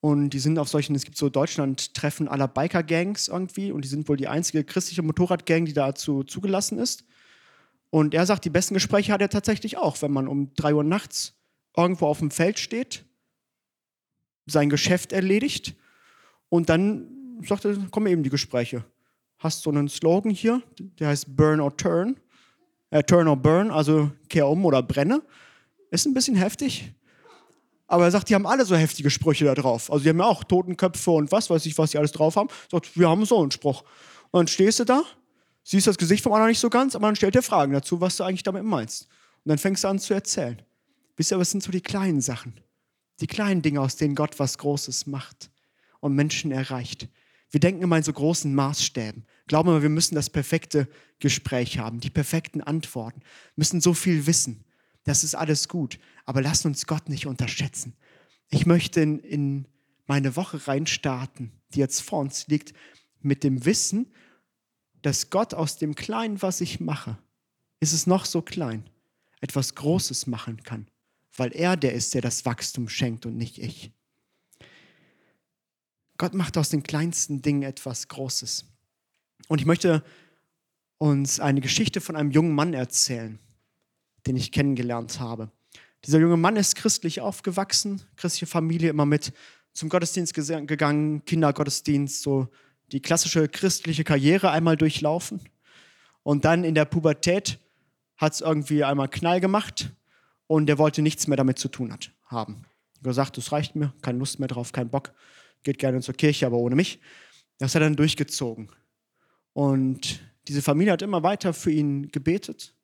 und 0.00 0.30
die 0.30 0.38
sind 0.38 0.58
auf 0.58 0.68
solchen, 0.68 0.94
es 0.94 1.04
gibt 1.04 1.16
so 1.16 1.28
Deutschland-Treffen 1.28 2.28
aller 2.28 2.46
Biker-Gangs 2.46 3.28
irgendwie 3.28 3.72
und 3.72 3.84
die 3.84 3.88
sind 3.88 4.08
wohl 4.08 4.16
die 4.16 4.28
einzige 4.28 4.62
christliche 4.62 5.02
Motorradgang, 5.02 5.64
die 5.64 5.72
dazu 5.72 6.22
zugelassen 6.22 6.78
ist. 6.78 7.04
Und 7.90 8.14
er 8.14 8.26
sagt, 8.26 8.44
die 8.44 8.50
besten 8.50 8.74
Gespräche 8.74 9.12
hat 9.12 9.20
er 9.20 9.30
tatsächlich 9.30 9.76
auch, 9.76 10.00
wenn 10.02 10.12
man 10.12 10.28
um 10.28 10.54
drei 10.54 10.74
Uhr 10.74 10.84
nachts 10.84 11.34
irgendwo 11.76 12.06
auf 12.06 12.18
dem 12.18 12.30
Feld 12.30 12.58
steht, 12.58 13.04
sein 14.46 14.70
Geschäft 14.70 15.12
erledigt 15.12 15.74
und 16.48 16.68
dann 16.68 17.40
sagt 17.46 17.64
er, 17.64 17.76
kommen 17.90 18.06
eben 18.06 18.22
die 18.22 18.30
Gespräche. 18.30 18.84
Hast 19.38 19.62
so 19.62 19.70
einen 19.70 19.88
Slogan 19.88 20.30
hier, 20.30 20.62
der 20.98 21.08
heißt 21.08 21.36
Burn 21.36 21.60
or 21.60 21.76
Turn. 21.76 22.18
Äh, 22.90 23.02
turn 23.02 23.28
or 23.28 23.36
Burn, 23.36 23.70
also 23.70 24.10
kehr 24.28 24.48
um 24.48 24.64
oder 24.64 24.82
brenne. 24.82 25.22
Ist 25.90 26.06
ein 26.06 26.14
bisschen 26.14 26.36
heftig, 26.36 26.92
aber 27.88 28.04
er 28.04 28.10
sagt, 28.10 28.28
die 28.28 28.34
haben 28.34 28.46
alle 28.46 28.64
so 28.66 28.76
heftige 28.76 29.10
Sprüche 29.10 29.46
da 29.46 29.54
drauf. 29.54 29.90
Also 29.90 30.02
die 30.04 30.10
haben 30.10 30.18
ja 30.18 30.26
auch 30.26 30.44
Totenköpfe 30.44 31.10
und 31.10 31.32
was 31.32 31.48
weiß 31.48 31.64
ich, 31.66 31.76
was 31.78 31.90
die 31.90 31.98
alles 31.98 32.12
drauf 32.12 32.36
haben. 32.36 32.48
Er 32.50 32.76
sagt, 32.76 32.96
wir 32.98 33.08
haben 33.08 33.24
so 33.24 33.40
einen 33.40 33.50
Spruch. 33.50 33.82
Und 34.30 34.40
dann 34.40 34.46
stehst 34.46 34.78
du 34.78 34.84
da, 34.84 35.02
siehst 35.64 35.86
das 35.86 35.96
Gesicht 35.96 36.22
vom 36.22 36.34
anderen 36.34 36.50
nicht 36.50 36.60
so 36.60 36.68
ganz, 36.68 36.94
aber 36.94 37.06
dann 37.06 37.16
stellt 37.16 37.34
er 37.34 37.42
Fragen 37.42 37.72
dazu, 37.72 38.00
was 38.00 38.18
du 38.18 38.24
eigentlich 38.24 38.42
damit 38.42 38.62
meinst. 38.62 39.08
Und 39.44 39.48
dann 39.48 39.58
fängst 39.58 39.84
du 39.84 39.88
an 39.88 39.98
zu 39.98 40.12
erzählen. 40.12 40.60
Wisst 41.16 41.32
ihr, 41.32 41.38
was 41.38 41.50
sind 41.50 41.62
so 41.62 41.72
die 41.72 41.80
kleinen 41.80 42.20
Sachen? 42.20 42.60
Die 43.20 43.26
kleinen 43.26 43.62
Dinge, 43.62 43.80
aus 43.80 43.96
denen 43.96 44.14
Gott 44.14 44.38
was 44.38 44.58
Großes 44.58 45.06
macht 45.06 45.50
und 46.00 46.14
Menschen 46.14 46.52
erreicht. 46.52 47.08
Wir 47.50 47.60
denken 47.60 47.82
immer 47.82 47.96
in 47.96 48.02
so 48.02 48.12
großen 48.12 48.54
Maßstäben. 48.54 49.24
Glauben 49.46 49.70
immer, 49.70 49.82
wir 49.82 49.88
müssen 49.88 50.14
das 50.14 50.28
perfekte 50.28 50.88
Gespräch 51.20 51.78
haben, 51.78 52.00
die 52.00 52.10
perfekten 52.10 52.60
Antworten, 52.60 53.22
müssen 53.56 53.80
so 53.80 53.94
viel 53.94 54.26
wissen. 54.26 54.64
Das 55.04 55.24
ist 55.24 55.34
alles 55.34 55.68
gut. 55.68 55.98
Aber 56.28 56.42
lasst 56.42 56.66
uns 56.66 56.86
Gott 56.86 57.08
nicht 57.08 57.24
unterschätzen. 57.24 57.96
Ich 58.50 58.66
möchte 58.66 59.00
in, 59.00 59.18
in 59.20 59.66
meine 60.06 60.36
Woche 60.36 60.68
reinstarten, 60.68 61.52
die 61.72 61.78
jetzt 61.78 62.02
vor 62.02 62.18
uns 62.18 62.48
liegt, 62.48 62.74
mit 63.22 63.44
dem 63.44 63.64
Wissen, 63.64 64.12
dass 65.00 65.30
Gott 65.30 65.54
aus 65.54 65.78
dem 65.78 65.94
Kleinen, 65.94 66.42
was 66.42 66.60
ich 66.60 66.80
mache, 66.80 67.16
ist 67.80 67.94
es 67.94 68.06
noch 68.06 68.26
so 68.26 68.42
klein, 68.42 68.90
etwas 69.40 69.74
Großes 69.74 70.26
machen 70.26 70.62
kann, 70.64 70.86
weil 71.34 71.50
er 71.56 71.78
der 71.78 71.94
ist, 71.94 72.12
der 72.12 72.20
das 72.20 72.44
Wachstum 72.44 72.90
schenkt 72.90 73.24
und 73.24 73.38
nicht 73.38 73.56
ich. 73.56 73.90
Gott 76.18 76.34
macht 76.34 76.58
aus 76.58 76.68
den 76.68 76.82
kleinsten 76.82 77.40
Dingen 77.40 77.62
etwas 77.62 78.06
Großes. 78.06 78.66
Und 79.48 79.62
ich 79.62 79.66
möchte 79.66 80.04
uns 80.98 81.40
eine 81.40 81.62
Geschichte 81.62 82.02
von 82.02 82.16
einem 82.16 82.32
jungen 82.32 82.54
Mann 82.54 82.74
erzählen, 82.74 83.38
den 84.26 84.36
ich 84.36 84.52
kennengelernt 84.52 85.20
habe. 85.20 85.50
Dieser 86.04 86.20
junge 86.20 86.36
Mann 86.36 86.56
ist 86.56 86.76
christlich 86.76 87.20
aufgewachsen, 87.20 88.02
christliche 88.16 88.46
Familie, 88.46 88.90
immer 88.90 89.06
mit 89.06 89.32
zum 89.72 89.88
Gottesdienst 89.88 90.34
gegangen, 90.34 91.24
Kindergottesdienst, 91.24 92.22
so 92.22 92.48
die 92.92 93.00
klassische 93.00 93.48
christliche 93.48 94.04
Karriere 94.04 94.50
einmal 94.50 94.76
durchlaufen. 94.76 95.40
Und 96.22 96.44
dann 96.44 96.64
in 96.64 96.74
der 96.74 96.84
Pubertät 96.84 97.58
hat 98.16 98.32
es 98.32 98.40
irgendwie 98.40 98.84
einmal 98.84 99.08
Knall 99.08 99.40
gemacht 99.40 99.90
und 100.46 100.68
er 100.68 100.78
wollte 100.78 101.02
nichts 101.02 101.26
mehr 101.26 101.36
damit 101.36 101.58
zu 101.58 101.68
tun 101.68 101.92
hat, 101.92 102.10
haben. 102.26 102.64
Er 103.00 103.04
gesagt, 103.04 103.36
das 103.36 103.52
reicht 103.52 103.76
mir, 103.76 103.92
keine 104.02 104.18
Lust 104.18 104.38
mehr 104.38 104.48
drauf, 104.48 104.72
kein 104.72 104.90
Bock, 104.90 105.12
geht 105.62 105.78
gerne 105.78 106.00
zur 106.00 106.14
Kirche, 106.14 106.46
aber 106.46 106.56
ohne 106.56 106.74
mich. 106.74 107.00
Das 107.58 107.74
hat 107.74 107.82
er 107.82 107.86
dann 107.86 107.96
durchgezogen. 107.96 108.70
Und 109.52 110.20
diese 110.48 110.62
Familie 110.62 110.92
hat 110.92 111.02
immer 111.02 111.22
weiter 111.22 111.52
für 111.52 111.70
ihn 111.70 112.08
gebetet 112.08 112.74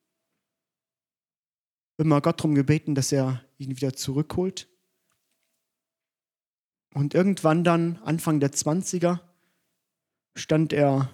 immer 1.97 2.21
Gott 2.21 2.41
darum 2.41 2.55
gebeten, 2.55 2.95
dass 2.95 3.13
er 3.13 3.45
ihn 3.59 3.77
wieder 3.77 3.95
zurückholt. 3.95 4.69
Und 6.93 7.15
irgendwann 7.15 7.65
dann, 7.65 7.99
Anfang 8.05 8.41
der 8.41 8.53
20er, 8.53 9.21
stand 10.37 10.73
er 10.73 11.11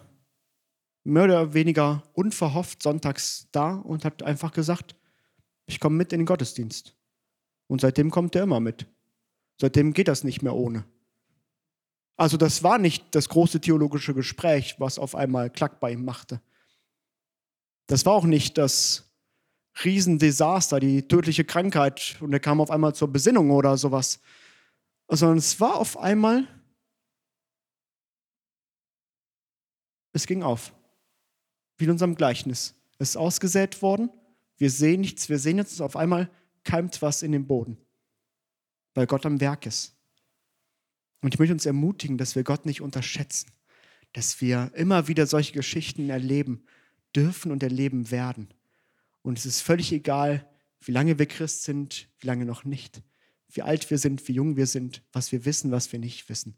mehr 1.04 1.24
oder 1.24 1.54
weniger 1.54 2.02
unverhofft 2.12 2.82
sonntags 2.82 3.48
da 3.52 3.74
und 3.76 4.04
hat 4.04 4.22
einfach 4.22 4.52
gesagt, 4.52 4.94
ich 5.66 5.80
komme 5.80 5.96
mit 5.96 6.12
in 6.12 6.20
den 6.20 6.26
Gottesdienst. 6.26 6.96
Und 7.66 7.80
seitdem 7.80 8.10
kommt 8.10 8.34
er 8.34 8.42
immer 8.42 8.60
mit. 8.60 8.86
Seitdem 9.60 9.92
geht 9.92 10.08
das 10.08 10.24
nicht 10.24 10.42
mehr 10.42 10.54
ohne. 10.54 10.84
Also 12.16 12.36
das 12.36 12.62
war 12.62 12.78
nicht 12.78 13.14
das 13.14 13.28
große 13.28 13.60
theologische 13.60 14.12
Gespräch, 14.12 14.76
was 14.78 14.98
auf 14.98 15.14
einmal 15.14 15.48
Klack 15.48 15.80
bei 15.80 15.92
ihm 15.92 16.04
machte. 16.04 16.42
Das 17.86 18.04
war 18.04 18.12
auch 18.12 18.24
nicht 18.24 18.58
das 18.58 19.09
Riesendesaster, 19.84 20.80
die 20.80 21.06
tödliche 21.06 21.44
Krankheit 21.44 22.16
und 22.20 22.32
er 22.32 22.40
kam 22.40 22.60
auf 22.60 22.70
einmal 22.70 22.94
zur 22.94 23.08
Besinnung 23.08 23.50
oder 23.50 23.76
sowas. 23.76 24.20
Sondern 25.08 25.38
es 25.38 25.58
war 25.60 25.76
auf 25.76 25.98
einmal, 25.98 26.46
es 30.12 30.26
ging 30.26 30.42
auf. 30.42 30.72
Wie 31.78 31.84
in 31.84 31.90
unserem 31.90 32.14
Gleichnis. 32.14 32.74
Es 32.98 33.10
ist 33.10 33.16
ausgesät 33.16 33.80
worden, 33.80 34.10
wir 34.58 34.70
sehen 34.70 35.00
nichts, 35.00 35.30
wir 35.30 35.38
sehen 35.38 35.56
jetzt, 35.56 35.80
auf 35.80 35.96
einmal 35.96 36.30
keimt 36.64 37.00
was 37.00 37.22
in 37.22 37.32
den 37.32 37.46
Boden, 37.46 37.78
weil 38.94 39.06
Gott 39.06 39.24
am 39.24 39.40
Werk 39.40 39.64
ist. 39.64 39.96
Und 41.22 41.34
ich 41.34 41.38
möchte 41.38 41.54
uns 41.54 41.64
ermutigen, 41.64 42.18
dass 42.18 42.36
wir 42.36 42.44
Gott 42.44 42.66
nicht 42.66 42.82
unterschätzen, 42.82 43.50
dass 44.12 44.40
wir 44.42 44.70
immer 44.74 45.08
wieder 45.08 45.26
solche 45.26 45.54
Geschichten 45.54 46.10
erleben 46.10 46.64
dürfen 47.16 47.52
und 47.52 47.62
erleben 47.62 48.10
werden. 48.10 48.52
Und 49.22 49.38
es 49.38 49.46
ist 49.46 49.60
völlig 49.60 49.92
egal, 49.92 50.48
wie 50.80 50.92
lange 50.92 51.18
wir 51.18 51.26
Christ 51.26 51.64
sind, 51.64 52.08
wie 52.20 52.26
lange 52.26 52.44
noch 52.44 52.64
nicht, 52.64 53.02
wie 53.48 53.62
alt 53.62 53.90
wir 53.90 53.98
sind, 53.98 54.26
wie 54.28 54.32
jung 54.32 54.56
wir 54.56 54.66
sind, 54.66 55.02
was 55.12 55.32
wir 55.32 55.44
wissen, 55.44 55.70
was 55.70 55.92
wir 55.92 55.98
nicht 55.98 56.28
wissen. 56.28 56.56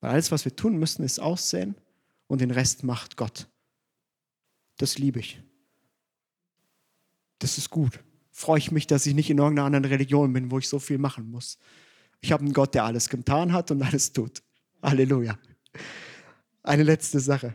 Weil 0.00 0.12
alles, 0.12 0.30
was 0.30 0.44
wir 0.44 0.54
tun 0.54 0.76
müssen, 0.76 1.04
ist 1.04 1.20
aussehen 1.20 1.74
und 2.26 2.40
den 2.40 2.50
Rest 2.50 2.84
macht 2.84 3.16
Gott. 3.16 3.48
Das 4.76 4.98
liebe 4.98 5.20
ich. 5.20 5.40
Das 7.38 7.58
ist 7.58 7.70
gut. 7.70 8.00
Freue 8.30 8.58
ich 8.58 8.70
mich, 8.70 8.86
dass 8.86 9.06
ich 9.06 9.14
nicht 9.14 9.30
in 9.30 9.38
irgendeiner 9.38 9.66
anderen 9.66 9.84
Religion 9.84 10.32
bin, 10.32 10.50
wo 10.50 10.58
ich 10.58 10.68
so 10.68 10.78
viel 10.78 10.98
machen 10.98 11.30
muss. 11.30 11.58
Ich 12.20 12.32
habe 12.32 12.44
einen 12.44 12.52
Gott, 12.52 12.74
der 12.74 12.84
alles 12.84 13.08
getan 13.08 13.52
hat 13.52 13.70
und 13.70 13.82
alles 13.82 14.12
tut. 14.12 14.42
Halleluja. 14.82 15.38
Eine 16.62 16.84
letzte 16.84 17.20
Sache. 17.20 17.52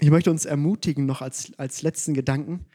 Ich 0.00 0.10
möchte 0.10 0.30
uns 0.30 0.44
ermutigen, 0.44 1.06
noch 1.06 1.22
als, 1.22 1.52
als 1.58 1.82
letzten 1.82 2.14
Gedanken. 2.14 2.66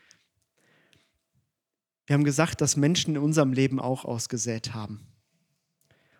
Wir 2.07 2.13
haben 2.13 2.23
gesagt, 2.23 2.61
dass 2.61 2.77
Menschen 2.77 3.15
in 3.15 3.21
unserem 3.21 3.53
Leben 3.53 3.79
auch 3.79 4.05
ausgesät 4.05 4.73
haben 4.73 5.05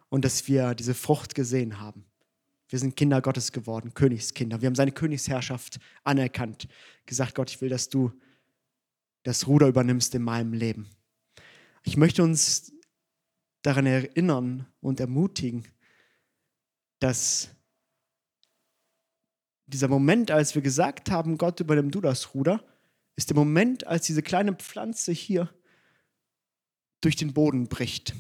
und 0.10 0.26
dass 0.26 0.48
wir 0.48 0.76
diese 0.76 0.94
Frucht 0.94 1.36
gesehen 1.36 1.80
haben. 1.80 2.06
Wir 2.68 2.78
sind 2.78 2.96
Kinder 2.96 3.22
Gottes 3.22 3.52
geworden, 3.52 3.94
Königskinder. 3.94 4.62
Wir 4.62 4.68
haben 4.68 4.76
seine 4.76 4.92
Königsherrschaft 4.92 5.80
anerkannt. 6.04 6.68
Gesagt, 7.06 7.34
Gott, 7.34 7.50
ich 7.50 7.62
will, 7.62 7.70
dass 7.70 7.90
du 7.90 8.12
das 9.24 9.48
Ruder 9.48 9.68
übernimmst 9.68 10.14
in 10.14 10.22
meinem 10.22 10.54
Leben. 10.54 10.88
Ich 11.84 11.98
möchte 11.98 12.22
uns 12.22 12.72
daran 13.64 13.86
erinnern 13.86 14.68
und 14.82 15.00
ermutigen, 15.00 15.68
dass 17.00 17.50
dieser 19.70 19.88
Moment, 19.88 20.32
als 20.32 20.56
wir 20.56 20.62
gesagt 20.62 21.12
haben, 21.12 21.38
Gott, 21.38 21.60
übernimm 21.60 21.92
du 21.92 22.02
das 22.02 22.34
Ruder, 22.34 22.64
ist 23.16 23.30
der 23.30 23.36
Moment, 23.36 23.86
als 23.88 24.06
diese 24.06 24.22
kleine 24.22 24.54
Pflanze 24.54 25.12
hier 25.12 25.50
durch 27.02 27.16
den 27.16 27.34
Boden 27.34 27.68
bricht. 27.68 28.16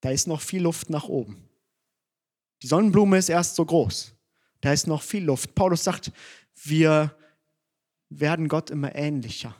Da 0.00 0.10
ist 0.10 0.26
noch 0.26 0.40
viel 0.40 0.62
Luft 0.62 0.90
nach 0.90 1.04
oben. 1.04 1.48
Die 2.62 2.66
Sonnenblume 2.66 3.18
ist 3.18 3.28
erst 3.28 3.56
so 3.56 3.64
groß. 3.64 4.14
Da 4.60 4.72
ist 4.72 4.86
noch 4.86 5.02
viel 5.02 5.24
Luft. 5.24 5.54
Paulus 5.54 5.84
sagt, 5.84 6.12
wir 6.62 7.14
werden 8.10 8.48
Gott 8.48 8.70
immer 8.70 8.94
ähnlicher. 8.94 9.54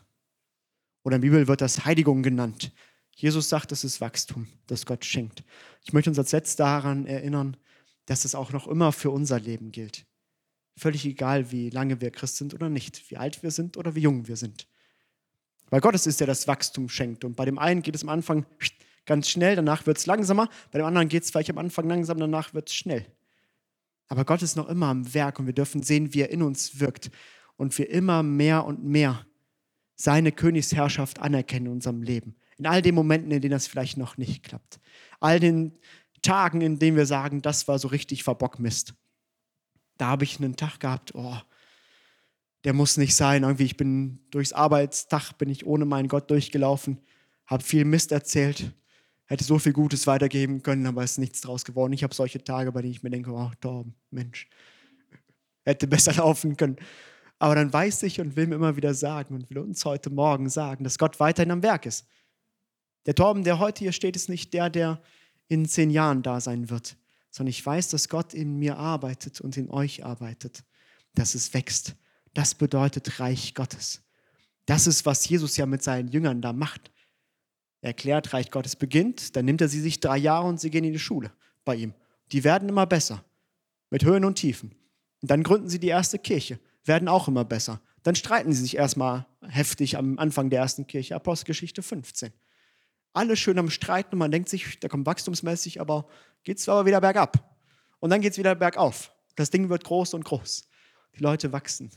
Oder 1.03 1.17
in 1.17 1.23
der 1.23 1.29
Bibel 1.29 1.49
wird 1.49 1.61
das 1.61 1.85
Heiligung 1.85 2.23
genannt. 2.23 2.73
Jesus 3.15 3.49
sagt, 3.49 3.73
es 3.73 3.85
ist 3.85 4.01
Wachstum, 4.01 4.47
das 4.67 4.87
Gott 4.87 5.05
schenkt. 5.05 5.45
Ich 5.83 5.93
möchte 5.93 6.11
uns 6.11 6.19
als 6.19 6.33
letztes 6.33 6.57
daran 6.57 7.07
erinnern, 7.07 7.57
dass 8.07 8.25
es 8.25 8.35
auch 8.35 8.53
noch 8.53 8.67
immer 8.67 8.93
für 8.93 9.11
unser 9.11 9.39
Leben 9.39 9.73
gilt. 9.73 10.07
Völlig 10.81 11.05
egal, 11.05 11.53
wie 11.53 11.69
lange 11.69 12.01
wir 12.01 12.11
Christ 12.11 12.39
sind 12.39 12.55
oder 12.55 12.71
nicht, 12.71 13.11
wie 13.11 13.19
alt 13.19 13.43
wir 13.43 13.51
sind 13.51 13.77
oder 13.77 13.95
wie 13.95 14.01
jung 14.01 14.27
wir 14.29 14.37
sind. 14.37 14.67
Weil 15.69 15.83
Gott 15.83 15.95
es 15.95 16.07
ist, 16.07 16.21
der 16.21 16.27
das 16.27 16.49
Wachstum 16.49 16.89
schenkt. 16.89 17.23
Und 17.23 17.37
bei 17.37 17.45
dem 17.45 17.59
einen 17.59 17.83
geht 17.83 17.95
es 17.95 18.03
am 18.03 18.09
Anfang 18.09 18.47
ganz 19.05 19.29
schnell, 19.29 19.57
danach 19.57 19.85
wird 19.85 19.99
es 19.99 20.07
langsamer. 20.07 20.49
Bei 20.71 20.79
dem 20.79 20.87
anderen 20.87 21.11
geht 21.11 21.23
es 21.23 21.31
vielleicht 21.31 21.51
am 21.51 21.59
Anfang 21.59 21.87
langsam, 21.87 22.17
danach 22.17 22.55
wird 22.55 22.71
es 22.71 22.75
schnell. 22.75 23.05
Aber 24.09 24.25
Gott 24.25 24.41
ist 24.41 24.57
noch 24.57 24.71
immer 24.71 24.87
am 24.87 25.13
Werk 25.13 25.39
und 25.39 25.45
wir 25.45 25.53
dürfen 25.53 25.83
sehen, 25.83 26.15
wie 26.15 26.23
er 26.23 26.31
in 26.31 26.41
uns 26.41 26.81
wirkt 26.81 27.11
und 27.59 27.77
wir 27.77 27.91
immer 27.91 28.23
mehr 28.23 28.65
und 28.65 28.83
mehr 28.83 29.27
seine 29.97 30.33
Königsherrschaft 30.33 31.19
anerkennen 31.21 31.67
in 31.67 31.73
unserem 31.73 32.03
Leben. 32.03 32.37
In 32.57 32.65
all 32.65 32.81
den 32.81 32.95
Momenten, 32.95 33.31
in 33.33 33.43
denen 33.43 33.53
das 33.53 33.67
vielleicht 33.67 33.99
noch 33.99 34.17
nicht 34.17 34.45
klappt. 34.45 34.81
All 35.21 35.41
den 35.41 35.79
Tagen, 36.23 36.63
in 36.63 36.79
denen 36.79 36.97
wir 36.97 37.05
sagen, 37.05 37.43
das 37.43 37.69
war 37.69 37.79
so 37.79 37.89
richtig 37.89 38.25
Verbockmist. 38.25 38.95
Da 40.01 40.07
habe 40.07 40.25
ich 40.25 40.39
einen 40.39 40.57
Tag 40.57 40.81
gehabt, 40.81 41.15
oh, 41.15 41.37
der 42.65 42.73
muss 42.73 42.97
nicht 42.97 43.15
sein. 43.15 43.43
Irgendwie, 43.43 43.65
ich 43.65 43.77
bin 43.77 44.21
durchs 44.31 44.55
Arbeitstag, 44.55 45.33
bin 45.35 45.51
ich 45.51 45.67
ohne 45.67 45.85
meinen 45.85 46.09
Gott 46.09 46.31
durchgelaufen, 46.31 46.99
habe 47.45 47.63
viel 47.63 47.85
Mist 47.85 48.11
erzählt, 48.11 48.73
hätte 49.27 49.45
so 49.45 49.59
viel 49.59 49.75
Gutes 49.75 50.07
weitergeben 50.07 50.63
können, 50.63 50.87
aber 50.87 51.05
es 51.05 51.13
ist 51.13 51.19
nichts 51.19 51.43
draus 51.43 51.67
geworden. 51.67 51.93
Ich 51.93 52.03
habe 52.03 52.15
solche 52.15 52.43
Tage, 52.43 52.73
bei 52.73 52.81
denen 52.81 52.93
ich 52.93 53.03
mir 53.03 53.11
denke, 53.11 53.31
oh, 53.31 53.51
Torben, 53.61 53.95
Mensch, 54.11 54.49
hätte 55.65 55.87
besser 55.87 56.15
laufen 56.17 56.57
können. 56.57 56.77
Aber 57.39 57.55
dann 57.55 57.71
weiß 57.71 58.03
ich 58.05 58.21
und 58.23 58.37
will 58.37 58.47
mir 58.47 58.55
immer 58.55 58.77
wieder 58.77 58.95
sagen 58.95 59.35
und 59.35 59.51
will 59.51 59.59
uns 59.59 59.85
heute 59.85 60.09
Morgen 60.09 60.49
sagen, 60.49 60.83
dass 60.83 60.99
Gott 60.99 61.21
weiterhin 61.21 61.51
am 61.51 61.63
Werk 61.63 61.85
ist. 61.85 62.07
Der 63.05 63.15
Torben, 63.15 63.45
der 63.45 63.59
heute 63.59 63.81
hier 63.81 63.93
steht, 63.93 64.17
ist 64.17 64.31
nicht 64.31 64.55
der, 64.55 64.71
der 64.71 65.03
in 65.49 65.67
zehn 65.67 65.91
Jahren 65.91 66.23
da 66.23 66.41
sein 66.41 66.71
wird, 66.71 66.97
sondern 67.31 67.51
ich 67.51 67.65
weiß, 67.65 67.89
dass 67.89 68.09
Gott 68.09 68.35
in 68.35 68.59
mir 68.59 68.77
arbeitet 68.77 69.41
und 69.41 69.57
in 69.57 69.71
euch 69.71 70.05
arbeitet, 70.05 70.65
dass 71.15 71.35
es 71.35 71.55
wächst. 71.55 71.95
Das 72.35 72.55
bedeutet 72.55 73.21
Reich 73.21 73.55
Gottes. 73.55 74.03
Das 74.67 74.87
ist, 74.87 75.07
was 75.07 75.29
Jesus 75.29 75.57
ja 75.57 75.67
mit 75.67 75.83
seinen 75.83 76.09
Jüngern 76.09 76.43
da 76.43 76.53
macht. 76.53 76.91
Er 77.81 77.89
erklärt, 77.89 78.33
Reich 78.33 78.51
Gottes 78.51 78.77
beginnt, 78.77 79.35
dann 79.37 79.45
nimmt 79.45 79.61
er 79.61 79.69
sie 79.69 79.81
sich 79.81 80.01
drei 80.01 80.19
Jahre 80.19 80.47
und 80.47 80.61
sie 80.61 80.71
gehen 80.71 80.85
in 80.85 80.93
die 80.93 80.99
Schule 80.99 81.33
bei 81.65 81.77
ihm. 81.77 81.95
Die 82.33 82.45
werden 82.45 82.69
immer 82.69 82.87
besser, 82.87 83.25
mit 83.91 84.05
Höhen 84.05 84.25
und 84.25 84.37
Tiefen. 84.37 84.75
Und 85.23 85.31
dann 85.31 85.43
gründen 85.43 85.69
sie 85.69 85.81
die 85.81 85.89
erste 85.89 86.19
Kirche, 86.19 86.61
werden 86.85 87.09
auch 87.09 87.29
immer 87.29 87.45
besser. 87.45 87.81
Dann 88.03 88.15
streiten 88.15 88.53
sie 88.53 88.63
sich 88.63 88.77
erstmal 88.77 89.27
heftig 89.43 89.97
am 89.97 90.19
Anfang 90.19 90.51
der 90.51 90.61
ersten 90.61 90.87
Kirche, 90.87 91.15
Apostelgeschichte 91.15 91.83
15. 91.83 92.33
Alle 93.13 93.37
schön 93.37 93.59
am 93.59 93.71
Streiten 93.71 94.13
und 94.13 94.19
man 94.19 94.31
denkt 94.31 94.49
sich, 94.49 94.79
da 94.81 94.89
kommt 94.89 95.07
wachstumsmäßig, 95.07 95.81
aber 95.81 96.07
geht 96.45 96.59
es 96.59 96.69
aber 96.69 96.87
wieder 96.87 97.01
bergab. 97.01 97.57
Und 97.99 98.11
dann 98.11 98.21
geht 98.21 98.33
es 98.33 98.39
wieder 98.39 98.55
bergauf. 98.55 99.13
Das 99.37 99.51
Ding 99.51 99.69
wird 99.69 99.85
groß 99.85 100.15
und 100.15 100.25
groß. 100.25 100.69
Die 101.17 101.23
Leute 101.23 101.53
wachsen. 101.53 101.91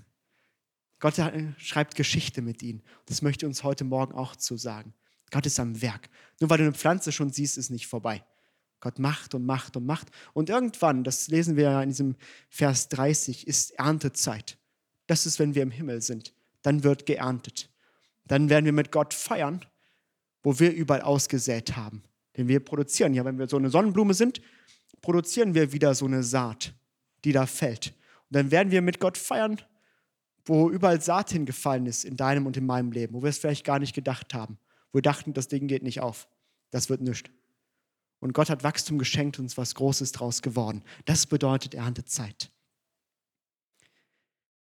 Gott 0.99 1.15
schreibt 1.57 1.95
Geschichte 1.95 2.41
mit 2.41 2.63
ihnen. 2.63 2.81
Das 3.05 3.21
möchte 3.21 3.45
uns 3.45 3.63
heute 3.63 3.83
Morgen 3.83 4.13
auch 4.13 4.35
zu 4.35 4.57
sagen. 4.57 4.93
Gott 5.31 5.45
ist 5.45 5.59
am 5.59 5.81
Werk. 5.81 6.09
Nur 6.39 6.49
weil 6.49 6.59
du 6.59 6.63
eine 6.63 6.73
Pflanze 6.73 7.11
schon 7.11 7.31
siehst, 7.31 7.57
ist 7.57 7.69
nicht 7.69 7.87
vorbei. 7.87 8.23
Gott 8.79 8.99
macht 8.99 9.33
und 9.33 9.45
macht 9.45 9.77
und 9.77 9.85
macht. 9.85 10.09
Und 10.33 10.49
irgendwann, 10.49 11.03
das 11.03 11.27
lesen 11.27 11.55
wir 11.55 11.81
in 11.81 11.89
diesem 11.89 12.15
Vers 12.49 12.89
30, 12.89 13.47
ist 13.47 13.71
Erntezeit. 13.71 14.57
Das 15.07 15.25
ist, 15.25 15.39
wenn 15.39 15.55
wir 15.55 15.63
im 15.63 15.71
Himmel 15.71 16.01
sind. 16.01 16.33
Dann 16.61 16.83
wird 16.83 17.05
geerntet. 17.05 17.69
Dann 18.25 18.49
werden 18.49 18.65
wir 18.65 18.73
mit 18.73 18.91
Gott 18.91 19.13
feiern, 19.13 19.65
wo 20.43 20.59
wir 20.59 20.71
überall 20.73 21.01
ausgesät 21.01 21.75
haben. 21.75 22.03
Denn 22.37 22.47
wir 22.47 22.59
produzieren 22.59 23.13
ja, 23.13 23.25
wenn 23.25 23.39
wir 23.39 23.47
so 23.47 23.57
eine 23.57 23.69
Sonnenblume 23.69 24.13
sind, 24.13 24.41
produzieren 25.01 25.53
wir 25.55 25.71
wieder 25.71 25.95
so 25.95 26.05
eine 26.05 26.23
Saat, 26.23 26.73
die 27.23 27.31
da 27.31 27.45
fällt. 27.45 27.93
Und 28.29 28.35
dann 28.35 28.51
werden 28.51 28.71
wir 28.71 28.81
mit 28.81 28.99
Gott 28.99 29.17
feiern, 29.17 29.61
wo 30.45 30.69
überall 30.69 31.01
Saat 31.01 31.31
hingefallen 31.31 31.85
ist 31.85 32.05
in 32.05 32.17
deinem 32.17 32.45
und 32.45 32.57
in 32.57 32.65
meinem 32.65 32.91
Leben, 32.91 33.13
wo 33.13 33.23
wir 33.23 33.29
es 33.29 33.37
vielleicht 33.37 33.65
gar 33.65 33.79
nicht 33.79 33.95
gedacht 33.95 34.33
haben 34.33 34.57
wo 34.93 34.97
wir 34.97 35.01
dachten, 35.01 35.33
das 35.33 35.47
Ding 35.47 35.67
geht 35.67 35.83
nicht 35.83 35.99
auf. 35.99 36.27
Das 36.69 36.89
wird 36.89 37.01
nichts. 37.01 37.29
Und 38.19 38.33
Gott 38.33 38.49
hat 38.49 38.63
Wachstum 38.63 38.99
geschenkt 38.99 39.37
und 39.37 39.45
uns 39.45 39.57
was 39.57 39.75
Großes 39.75 40.13
draus 40.13 40.41
geworden. 40.41 40.83
Das 41.05 41.25
bedeutet 41.25 41.73
Erntezeit. 41.73 42.51